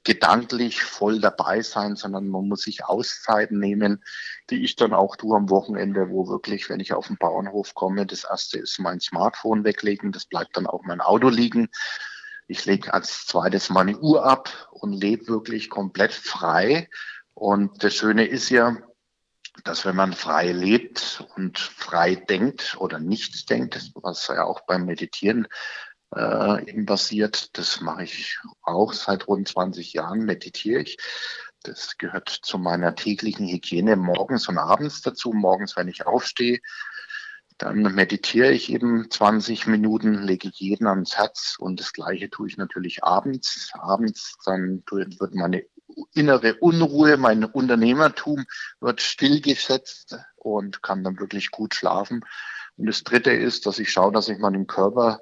[0.03, 4.03] gedanklich voll dabei sein, sondern man muss sich Auszeiten nehmen,
[4.51, 8.05] die ich dann auch tue am Wochenende, wo wirklich, wenn ich auf den Bauernhof komme,
[8.05, 11.69] das erste ist mein Smartphone weglegen, das bleibt dann auch mein Auto liegen.
[12.49, 16.89] Ich lege als zweites meine Uhr ab und lebe wirklich komplett frei.
[17.35, 18.75] Und das Schöne ist ja,
[19.63, 24.85] dass wenn man frei lebt und frei denkt oder nichts denkt, was ja auch beim
[24.85, 25.47] Meditieren
[26.15, 30.97] äh, eben passiert, das mache ich auch seit rund 20 Jahren, meditiere ich.
[31.61, 35.33] Das gehört zu meiner täglichen Hygiene morgens und abends dazu.
[35.33, 36.61] Morgens, wenn ich aufstehe,
[37.59, 42.57] dann meditiere ich eben 20 Minuten, lege jeden ans Herz und das Gleiche tue ich
[42.57, 43.71] natürlich abends.
[43.73, 45.65] Abends dann wird meine
[46.13, 48.45] innere Unruhe, mein Unternehmertum
[48.79, 52.23] wird stillgesetzt und kann dann wirklich gut schlafen.
[52.77, 55.19] Und das Dritte ist, dass ich schaue, dass ich meinen Körper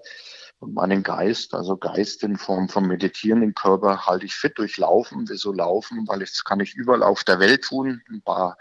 [0.60, 4.78] und meinen Geist, also Geist in Form von Meditieren, den Körper halte ich fit durch
[4.78, 5.28] Laufen.
[5.28, 6.08] Wieso Laufen?
[6.08, 8.04] Weil das kann ich überall auf der Welt tun.
[8.10, 8.60] Ein paar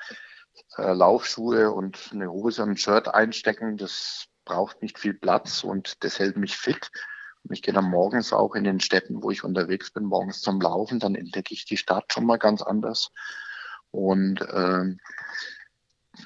[0.76, 6.04] äh, Laufschuhe und eine Hose und ein Shirt einstecken, das braucht nicht viel Platz und
[6.04, 6.90] das hält mich fit.
[7.42, 10.60] Und ich gehe dann morgens auch in den Städten, wo ich unterwegs bin, morgens zum
[10.60, 13.10] Laufen, dann entdecke ich die Stadt schon mal ganz anders
[13.90, 14.96] und äh,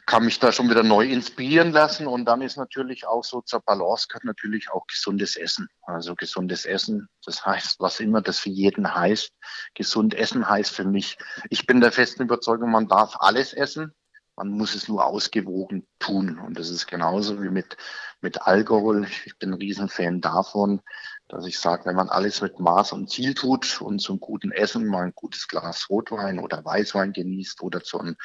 [0.06, 2.06] kann mich da schon wieder neu inspirieren lassen.
[2.06, 5.68] Und dann ist natürlich auch so zur Balance gehört natürlich auch gesundes Essen.
[5.82, 9.32] Also gesundes Essen, das heißt, was immer das für jeden heißt.
[9.74, 13.92] Gesund essen heißt für mich, ich bin der festen Überzeugung, man darf alles essen.
[14.36, 16.38] Man muss es nur ausgewogen tun.
[16.38, 17.76] Und das ist genauso wie mit,
[18.20, 19.06] mit Alkohol.
[19.26, 20.80] Ich bin ein Riesenfan davon,
[21.28, 24.86] dass ich sage, wenn man alles mit Maß und Ziel tut und zum guten Essen
[24.86, 28.16] mal ein gutes Glas Rotwein oder Weißwein genießt oder zu einem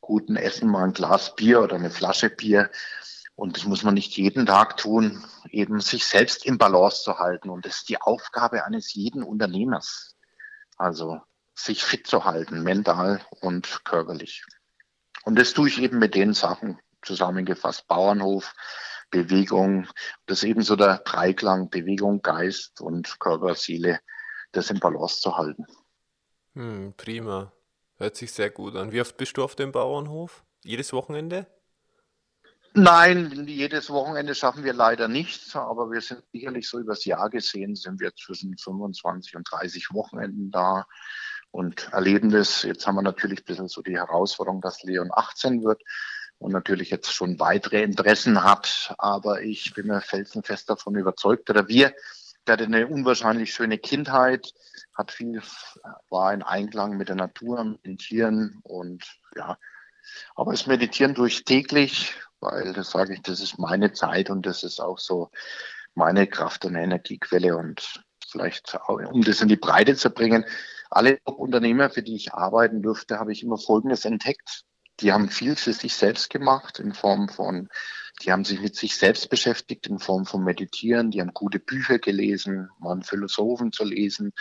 [0.00, 2.70] guten Essen mal ein Glas Bier oder eine Flasche Bier.
[3.34, 7.48] Und das muss man nicht jeden Tag tun, eben sich selbst im Balance zu halten.
[7.48, 10.16] Und das ist die Aufgabe eines jeden Unternehmers.
[10.76, 11.20] Also
[11.54, 14.44] sich fit zu halten, mental und körperlich.
[15.24, 17.86] Und das tue ich eben mit den Sachen zusammengefasst.
[17.86, 18.54] Bauernhof,
[19.10, 19.86] Bewegung,
[20.26, 24.00] das ist eben so der Dreiklang, Bewegung, Geist und Körper, Seele,
[24.52, 25.66] das im Balance zu halten.
[26.54, 27.52] Hm, prima.
[27.96, 28.92] Hört sich sehr gut an.
[28.92, 30.44] Wie oft bist du auf dem Bauernhof?
[30.64, 31.46] Jedes Wochenende?
[32.74, 37.76] Nein, jedes Wochenende schaffen wir leider nicht, aber wir sind sicherlich so übers Jahr gesehen,
[37.76, 40.86] sind wir zwischen 25 und 30 Wochenenden da
[41.52, 42.62] und erleben das.
[42.62, 45.82] Jetzt haben wir natürlich ein bisschen so die Herausforderung, dass Leon 18 wird
[46.38, 48.94] und natürlich jetzt schon weitere Interessen hat.
[48.98, 51.94] Aber ich bin mir felsenfest davon überzeugt, oder wir,
[52.46, 54.52] der hatte eine unwahrscheinlich schöne Kindheit,
[54.94, 55.40] hat viel,
[56.10, 59.04] war in Einklang mit der Natur, den Tieren und
[59.36, 59.56] ja,
[60.34, 64.64] aber das Meditieren durch täglich, weil das sage ich, das ist meine Zeit und das
[64.64, 65.30] ist auch so
[65.94, 70.44] meine Kraft und Energiequelle und vielleicht, um das in die Breite zu bringen,
[70.92, 74.64] alle Unternehmer, für die ich arbeiten durfte, habe ich immer Folgendes entdeckt.
[75.00, 77.68] Die haben viel für sich selbst gemacht in Form von
[78.20, 81.98] die haben sich mit sich selbst beschäftigt in Form von Meditieren, die haben gute Bücher
[81.98, 84.32] gelesen, waren Philosophen zu lesen,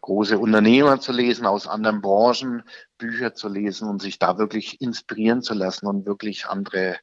[0.00, 2.62] große Unternehmer zu lesen, aus anderen Branchen
[2.98, 6.98] Bücher zu lesen und sich da wirklich inspirieren zu lassen und wirklich andere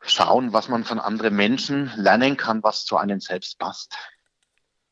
[0.00, 3.96] schauen, was man von anderen Menschen lernen kann, was zu einem selbst passt.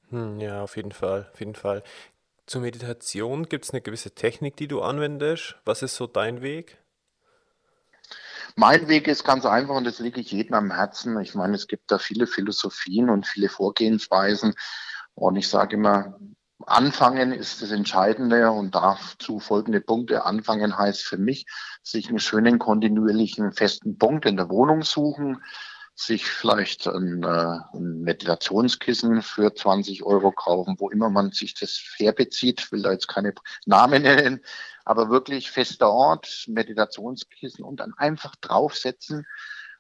[0.08, 1.84] Hm, ja, auf jeden Fall, auf jeden Fall.
[2.50, 5.54] Zur Meditation gibt es eine gewisse Technik, die du anwendest.
[5.64, 6.78] Was ist so dein Weg?
[8.56, 11.20] Mein Weg ist ganz einfach und das lege ich jedem am Herzen.
[11.20, 14.56] Ich meine, es gibt da viele Philosophien und viele Vorgehensweisen.
[15.14, 16.18] Und ich sage immer,
[16.66, 20.24] anfangen ist das Entscheidende und dazu folgende Punkte.
[20.24, 21.46] Anfangen heißt für mich,
[21.84, 25.40] sich einen schönen, kontinuierlichen, festen Punkt in der Wohnung suchen,
[26.00, 31.80] sich vielleicht ein, äh, ein, Meditationskissen für 20 Euro kaufen, wo immer man sich das
[31.96, 32.72] herbezieht.
[32.72, 33.34] Will da jetzt keine
[33.66, 34.40] Namen nennen,
[34.84, 39.26] aber wirklich fester Ort, Meditationskissen und dann einfach draufsetzen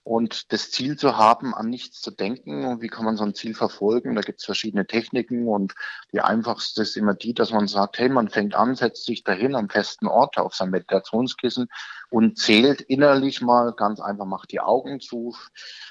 [0.02, 2.64] und das Ziel zu haben, an nichts zu denken.
[2.64, 4.14] Und wie kann man so ein Ziel verfolgen?
[4.14, 5.74] Da gibt es verschiedene Techniken und
[6.12, 9.54] die einfachste ist immer die, dass man sagt, hey, man fängt an, setzt sich dahin
[9.54, 11.68] am festen Ort auf sein Meditationskissen
[12.08, 15.36] und zählt innerlich mal ganz einfach, macht die Augen zu,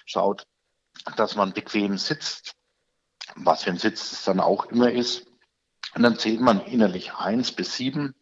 [0.05, 0.47] schaut,
[1.15, 2.55] dass man bequem sitzt,
[3.35, 5.27] was für ein Sitz es dann auch immer ist.
[5.95, 8.15] Und dann zählt man innerlich eins bis sieben.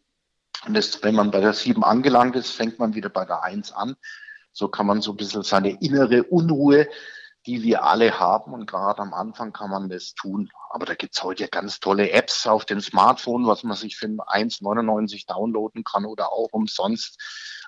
[0.66, 3.72] Und das, wenn man bei der sieben angelangt ist, fängt man wieder bei der eins
[3.72, 3.96] an
[4.52, 6.88] so kann man so ein bisschen seine innere Unruhe,
[7.46, 10.50] die wir alle haben, und gerade am Anfang kann man das tun.
[10.70, 14.06] Aber da gibt es heute ganz tolle Apps auf dem Smartphone, was man sich für
[14.06, 17.16] 1,99 downloaden kann oder auch umsonst.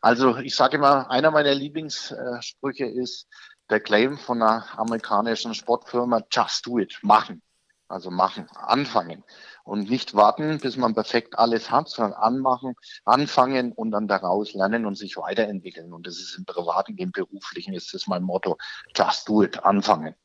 [0.03, 3.27] Also ich sage immer, einer meiner Lieblingssprüche ist
[3.71, 7.43] der Claim von einer amerikanischen Sportfirma, just do it, machen.
[7.89, 9.25] Also machen, anfangen
[9.71, 14.85] und nicht warten, bis man perfekt alles hat, sondern anmachen, anfangen und dann daraus lernen
[14.85, 15.93] und sich weiterentwickeln.
[15.93, 18.59] Und das ist im Privaten, im Beruflichen ist das mein Motto.
[18.97, 20.17] Just do it, anfangen.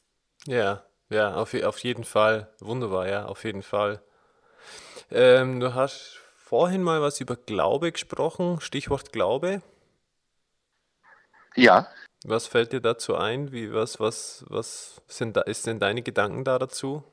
[0.47, 2.51] Ja, ja, auf, auf jeden Fall.
[2.59, 4.01] Wunderbar, ja, auf jeden Fall.
[5.11, 9.61] Ähm, du hast vorhin mal was über Glaube gesprochen, Stichwort Glaube.
[11.55, 11.87] Ja.
[12.23, 13.51] Was fällt dir dazu ein?
[13.51, 17.03] Wie, was, was, was sind da, ist denn deine Gedanken da dazu?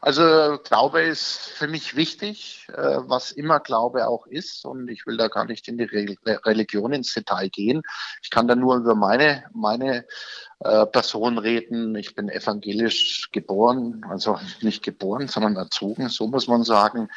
[0.00, 4.64] Also Glaube ist für mich wichtig, äh, was immer Glaube auch ist.
[4.64, 7.82] Und ich will da gar nicht in die Religion ins Detail gehen.
[8.22, 10.04] Ich kann da nur über meine, meine
[10.60, 11.94] äh, Person reden.
[11.96, 17.08] Ich bin evangelisch geboren, also nicht geboren, sondern erzogen, so muss man sagen.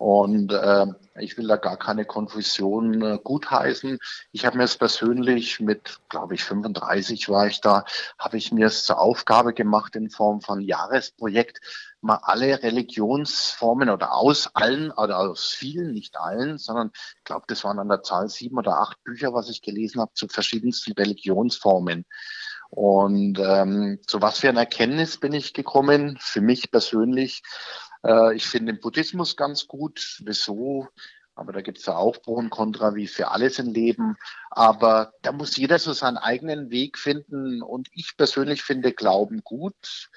[0.00, 0.86] Und äh,
[1.18, 3.98] ich will da gar keine Konfusion äh, gutheißen.
[4.32, 7.84] Ich habe mir es persönlich mit, glaube ich, 35 war ich da,
[8.18, 11.60] habe ich mir es zur Aufgabe gemacht in Form von Jahresprojekt,
[12.00, 17.62] mal alle Religionsformen oder aus allen oder aus vielen, nicht allen, sondern ich glaube, das
[17.64, 22.06] waren an der Zahl sieben oder acht Bücher, was ich gelesen habe zu verschiedensten Religionsformen.
[22.70, 26.16] Und ähm, zu was für einer Erkenntnis bin ich gekommen?
[26.20, 27.42] Für mich persönlich,
[28.04, 30.20] äh, ich finde den Buddhismus ganz gut.
[30.24, 30.88] Wieso?
[31.34, 34.16] Aber da gibt es ja auch Pro und Contra wie für alles im Leben.
[34.50, 37.62] Aber da muss jeder so seinen eigenen Weg finden.
[37.62, 40.10] Und ich persönlich finde Glauben gut.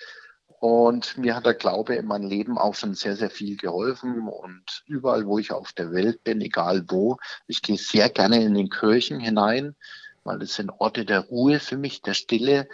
[0.59, 4.27] Und mir hat der Glaube in meinem Leben auch schon sehr, sehr viel geholfen.
[4.27, 7.17] Und überall, wo ich auf der Welt bin, egal wo,
[7.47, 9.75] ich gehe sehr gerne in den Kirchen hinein,
[10.23, 12.69] weil es sind Orte der Ruhe für mich, der Stille.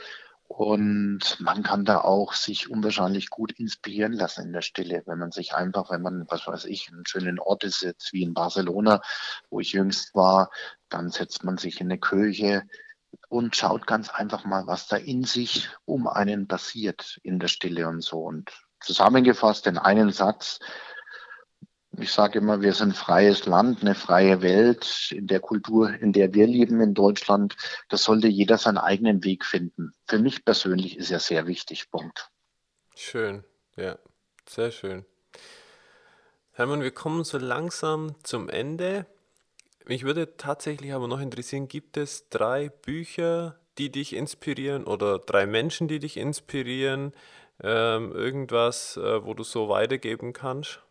[0.50, 5.32] Und man kann da auch sich unwahrscheinlich gut inspirieren lassen in der Stille, wenn man
[5.32, 9.00] sich einfach, wenn man, was weiß ich, einen schönen Ort ist, jetzt wie in Barcelona,
[9.52, 10.50] wo ich jüngst war,
[10.90, 12.64] dann setzt man sich in eine Kirche
[13.30, 17.88] und schaut ganz einfach mal, was da in sich um einen passiert in der Stille
[17.88, 18.24] und so.
[18.24, 20.60] Und zusammengefasst in einen Satz,
[21.98, 25.12] ich sage immer, wir sind ein freies Land, eine freie Welt.
[25.12, 27.56] In der Kultur, in der wir leben in Deutschland,
[27.90, 29.94] da sollte jeder seinen eigenen Weg finden.
[30.08, 31.90] Für mich persönlich ist er sehr wichtig.
[31.92, 32.30] Punkt.
[32.96, 33.44] Schön,
[33.76, 33.98] ja,
[34.48, 35.06] sehr schön.
[36.52, 39.06] Hermann, wir kommen so langsam zum Ende.
[39.86, 45.48] Mich würde tatsächlich aber noch interessieren, gibt es drei Bücher, die dich inspirieren oder drei
[45.48, 47.14] Menschen, die dich inspirieren?
[47.62, 50.82] Ähm, irgendwas, äh, wo du so weitergeben kannst?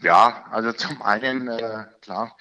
[0.00, 2.36] Ja, also zum einen, äh, klar,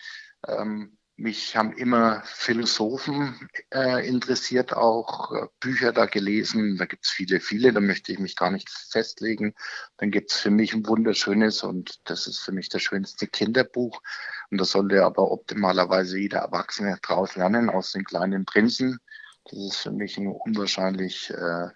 [0.47, 6.77] ähm, mich haben immer Philosophen äh, interessiert, auch äh, Bücher da gelesen.
[6.77, 9.53] Da gibt es viele, viele, da möchte ich mich gar nicht festlegen.
[9.97, 14.01] Dann gibt es für mich ein wunderschönes und das ist für mich das schönste Kinderbuch.
[14.49, 18.99] Und das sollte aber optimalerweise jeder Erwachsene draus lernen aus den kleinen Prinzen.
[19.45, 21.67] Das ist für mich ein unwahrscheinlich äh,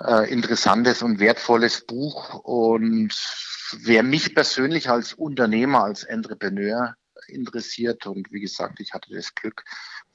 [0.00, 2.34] äh, interessantes und wertvolles Buch.
[2.42, 3.14] Und
[3.80, 6.94] wer mich persönlich als Unternehmer, als Entrepreneur
[7.28, 9.64] interessiert und wie gesagt, ich hatte das Glück,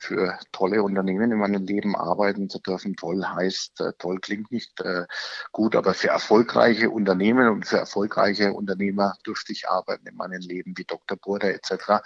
[0.02, 2.96] für tolle Unternehmen in meinem Leben arbeiten zu dürfen.
[2.96, 5.06] Toll heißt, äh, toll klingt nicht äh,
[5.52, 10.74] gut, aber für erfolgreiche Unternehmen und für erfolgreiche Unternehmer durfte ich arbeiten in meinem Leben,
[10.76, 11.18] wie Dr.
[11.18, 12.04] Burda etc.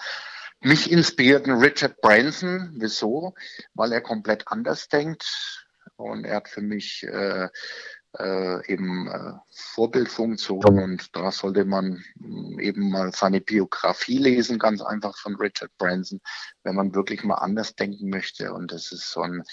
[0.59, 2.73] Mich inspirierten Richard Branson.
[2.75, 3.33] Wieso?
[3.73, 5.64] Weil er komplett anders denkt.
[5.97, 7.47] Und er hat für mich äh,
[8.19, 14.81] äh, eben äh, Vorbildfunktion und da sollte man mm, eben mal seine Biografie lesen, ganz
[14.81, 16.21] einfach von Richard Branson,
[16.63, 18.53] wenn man wirklich mal anders denken möchte.
[18.53, 19.43] Und das ist so ein,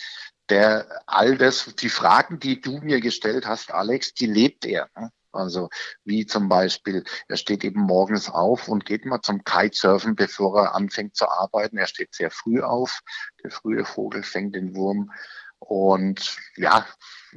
[0.48, 4.88] der all das, die Fragen, die du mir gestellt hast, Alex, die lebt er.
[4.96, 5.10] Ne?
[5.32, 5.70] Also
[6.04, 10.74] wie zum Beispiel, er steht eben morgens auf und geht mal zum Kitesurfen, bevor er
[10.74, 11.78] anfängt zu arbeiten.
[11.78, 13.00] Er steht sehr früh auf.
[13.42, 15.10] Der frühe Vogel fängt den Wurm.
[15.68, 16.86] Und ja,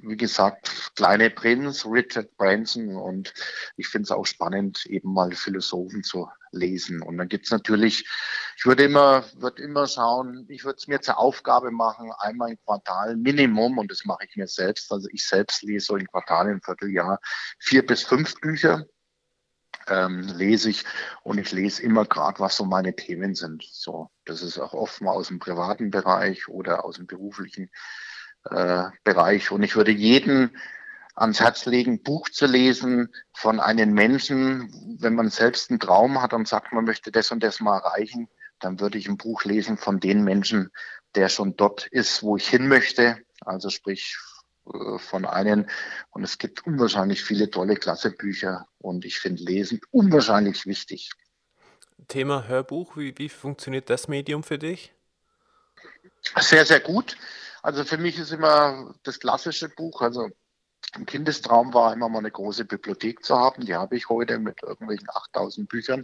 [0.02, 3.34] wie gesagt, Kleine Prinz, Richard Branson und
[3.78, 7.02] ich finde es auch spannend, eben mal Philosophen zu lesen.
[7.02, 8.08] Und dann gibt's natürlich,
[8.58, 12.60] ich würde immer, würde immer schauen, ich würde es mir zur Aufgabe machen, einmal im
[12.66, 16.50] Quartal Minimum, und das mache ich mir selbst, also ich selbst lese so im Quartal,
[16.50, 17.20] im Vierteljahr,
[17.60, 18.86] vier bis fünf Bücher.
[19.88, 20.84] Ähm, lese ich
[21.22, 23.64] und ich lese immer gerade, was so meine Themen sind.
[23.70, 27.70] So, das ist auch oft mal aus dem privaten Bereich oder aus dem beruflichen
[28.50, 29.52] äh, Bereich.
[29.52, 30.56] Und ich würde jeden
[31.16, 36.34] ans Herz legen, Buch zu lesen von einem Menschen, wenn man selbst einen Traum hat
[36.34, 38.28] und sagt, man möchte das und das mal erreichen,
[38.60, 40.72] dann würde ich ein Buch lesen von den Menschen,
[41.16, 43.18] der schon dort ist, wo ich hin möchte.
[43.42, 44.18] Also sprich
[44.74, 45.68] äh, von einem.
[46.12, 51.12] Und es gibt unwahrscheinlich viele tolle Klassebücher und ich finde Lesen unwahrscheinlich wichtig.
[52.08, 54.94] Thema Hörbuch, wie, wie funktioniert das Medium für dich?
[56.38, 57.16] Sehr, sehr gut.
[57.66, 60.30] Also für mich ist immer das klassische Buch, also
[60.92, 63.66] ein Kindestraum war immer mal eine große Bibliothek zu haben.
[63.66, 66.04] Die habe ich heute mit irgendwelchen 8000 Büchern.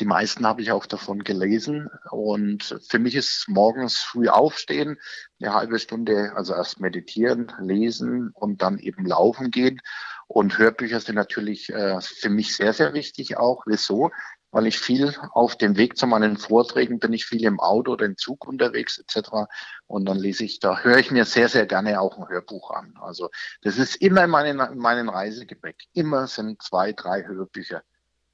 [0.00, 1.90] Die meisten habe ich auch davon gelesen.
[2.10, 4.98] Und für mich ist morgens früh aufstehen,
[5.42, 9.82] eine halbe Stunde, also erst meditieren, lesen und dann eben laufen gehen.
[10.26, 13.64] Und Hörbücher sind natürlich äh, für mich sehr, sehr wichtig auch.
[13.66, 14.10] Wieso?
[14.58, 18.06] Weil ich viel auf dem Weg zu meinen Vorträgen bin ich viel im Auto oder
[18.06, 19.46] im Zug unterwegs etc.
[19.86, 22.92] Und dann lese ich, da höre ich mir sehr, sehr gerne auch ein Hörbuch an.
[23.00, 23.30] Also
[23.62, 25.84] das ist immer in meinen, in meinen Reisegepäck.
[25.92, 27.84] Immer sind zwei, drei Hörbücher.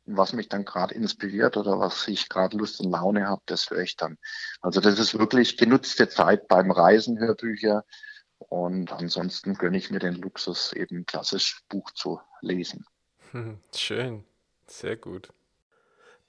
[0.06, 3.68] Und was mich dann gerade inspiriert oder was ich gerade Lust und Laune habe, das
[3.68, 4.16] höre ich dann.
[4.62, 7.84] Also das ist wirklich genutzte Zeit beim Reisen, Hörbücher.
[8.38, 12.86] Und ansonsten gönne ich mir den Luxus, eben klassisch Buch zu lesen.
[13.74, 14.24] Schön,
[14.66, 15.28] sehr gut.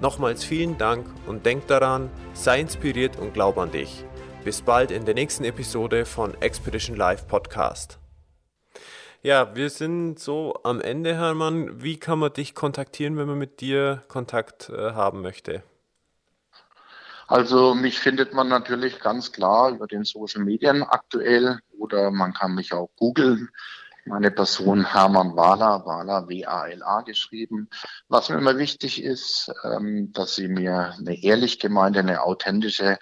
[0.00, 4.04] Nochmals vielen Dank und denk daran, sei inspiriert und glaub an dich.
[4.44, 7.98] Bis bald in der nächsten Episode von Expedition Live Podcast.
[9.22, 11.82] Ja, wir sind so am Ende, Hermann.
[11.82, 15.64] Wie kann man dich kontaktieren, wenn man mit dir Kontakt äh, haben möchte?
[17.26, 22.54] Also mich findet man natürlich ganz klar über den Social Medien aktuell oder man kann
[22.54, 23.50] mich auch googeln
[24.04, 27.68] meine Person Hermann Wahler, Wahler W-A-L-A geschrieben.
[28.08, 32.98] Was mir immer wichtig ist, ähm, dass Sie mir eine ehrlich gemeinte, eine authentische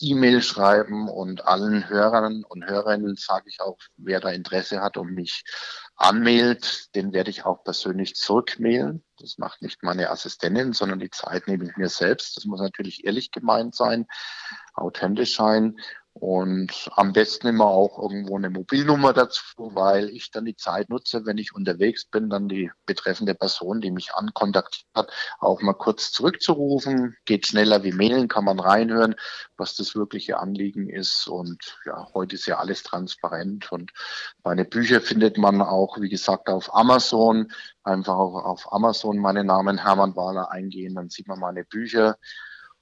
[0.00, 5.14] E-Mail schreiben und allen Hörern und Hörerinnen sage ich auch, wer da Interesse hat und
[5.14, 5.44] mich
[5.96, 9.04] anmeldet, den werde ich auch persönlich zurückmailen.
[9.18, 12.36] Das macht nicht meine Assistentin, sondern die Zeit nehme ich mir selbst.
[12.36, 14.06] Das muss natürlich ehrlich gemeint sein,
[14.74, 15.76] authentisch sein.
[16.16, 21.26] Und am besten immer auch irgendwo eine Mobilnummer dazu, weil ich dann die Zeit nutze,
[21.26, 26.12] wenn ich unterwegs bin, dann die betreffende Person, die mich ankontaktiert hat, auch mal kurz
[26.12, 27.16] zurückzurufen.
[27.24, 29.16] Geht schneller wie mailen, kann man reinhören,
[29.56, 31.26] was das wirkliche Anliegen ist.
[31.26, 33.72] Und ja, heute ist ja alles transparent.
[33.72, 33.90] Und
[34.44, 37.50] meine Bücher findet man auch, wie gesagt, auf Amazon.
[37.82, 42.18] Einfach auch auf Amazon meinen Namen Hermann Wahler eingehen, dann sieht man meine Bücher.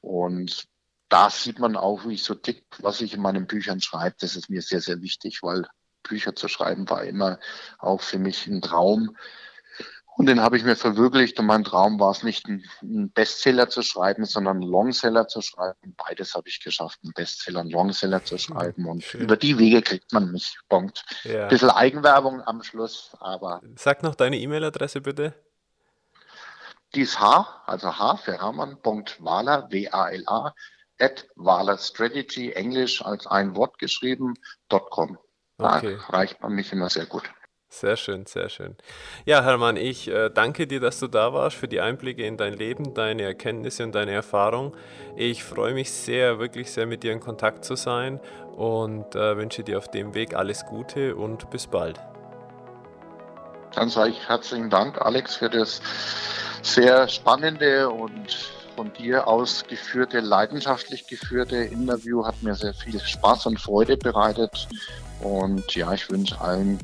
[0.02, 0.68] Und
[1.12, 4.16] da sieht man auch, wie ich so tick, was ich in meinen Büchern schreibe.
[4.20, 5.66] Das ist mir sehr, sehr wichtig, weil
[6.02, 7.38] Bücher zu schreiben war immer
[7.78, 9.14] auch für mich ein Traum.
[10.16, 11.38] Und den habe ich mir verwirklicht.
[11.38, 15.94] Und mein Traum war es nicht, einen Bestseller zu schreiben, sondern einen Longseller zu schreiben.
[15.96, 18.86] Beides habe ich geschafft, einen Bestseller, einen Longseller zu schreiben.
[18.86, 19.20] Und Schön.
[19.20, 20.56] über die Wege kriegt man mich.
[20.70, 21.04] Punkt.
[21.24, 21.42] Ja.
[21.42, 23.60] Ein bisschen Eigenwerbung am Schluss, aber.
[23.76, 25.34] Sag noch deine E-Mail-Adresse bitte.
[26.94, 30.54] Die ist H, also H für Hermann, Punkt Wala, W-A-L-A,
[30.98, 34.34] at Wala Strategy, Englisch als ein Wort geschrieben,
[34.68, 35.18] .com.
[35.58, 35.98] okay.
[36.08, 37.24] da reicht man mich immer sehr gut.
[37.72, 38.76] Sehr schön, sehr schön.
[39.24, 42.52] Ja, Hermann, ich äh, danke dir, dass du da warst, für die Einblicke in dein
[42.52, 44.76] Leben, deine Erkenntnisse und deine Erfahrung.
[45.16, 48.20] Ich freue mich sehr, wirklich sehr mit dir in Kontakt zu sein
[48.56, 51.98] und äh, wünsche dir auf dem Weg alles Gute und bis bald.
[53.74, 55.80] Dann sage ich herzlichen Dank, Alex, für das
[56.60, 58.52] sehr spannende und
[58.82, 64.66] von dir ausgeführte, leidenschaftlich geführte Interview hat mir sehr viel Spaß und Freude bereitet.
[65.20, 66.80] Und ja, ich wünsche allen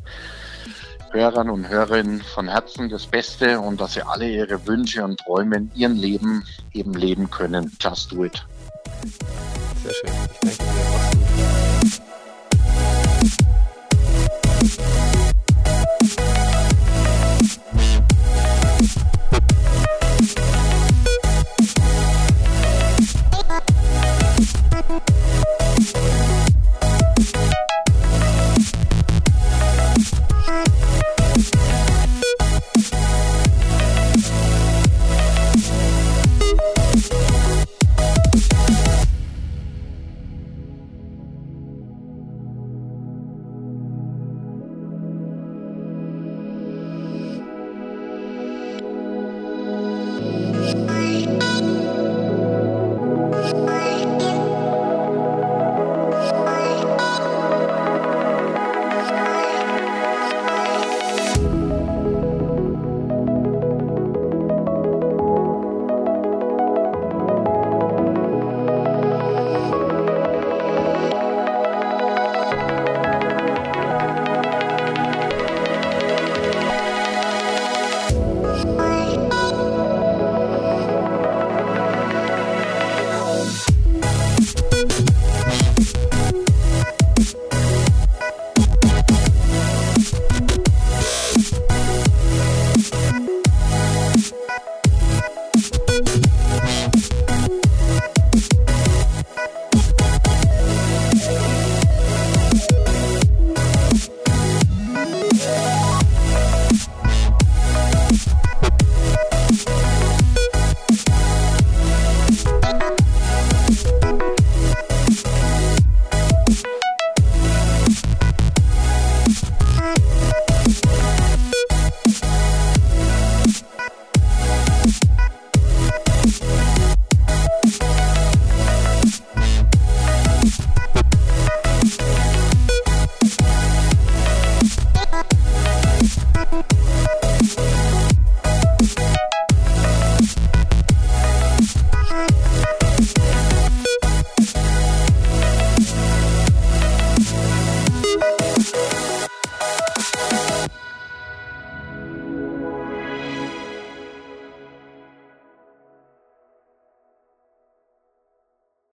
[1.10, 5.56] Hörern und Hörerinnen von Herzen das Beste und dass sie alle ihre Wünsche und Träume
[5.56, 7.76] in ihrem Leben eben leben können.
[7.80, 8.46] Just do it.
[9.82, 10.12] Sehr schön.
[10.44, 10.72] Ich danke
[13.42, 13.57] dir.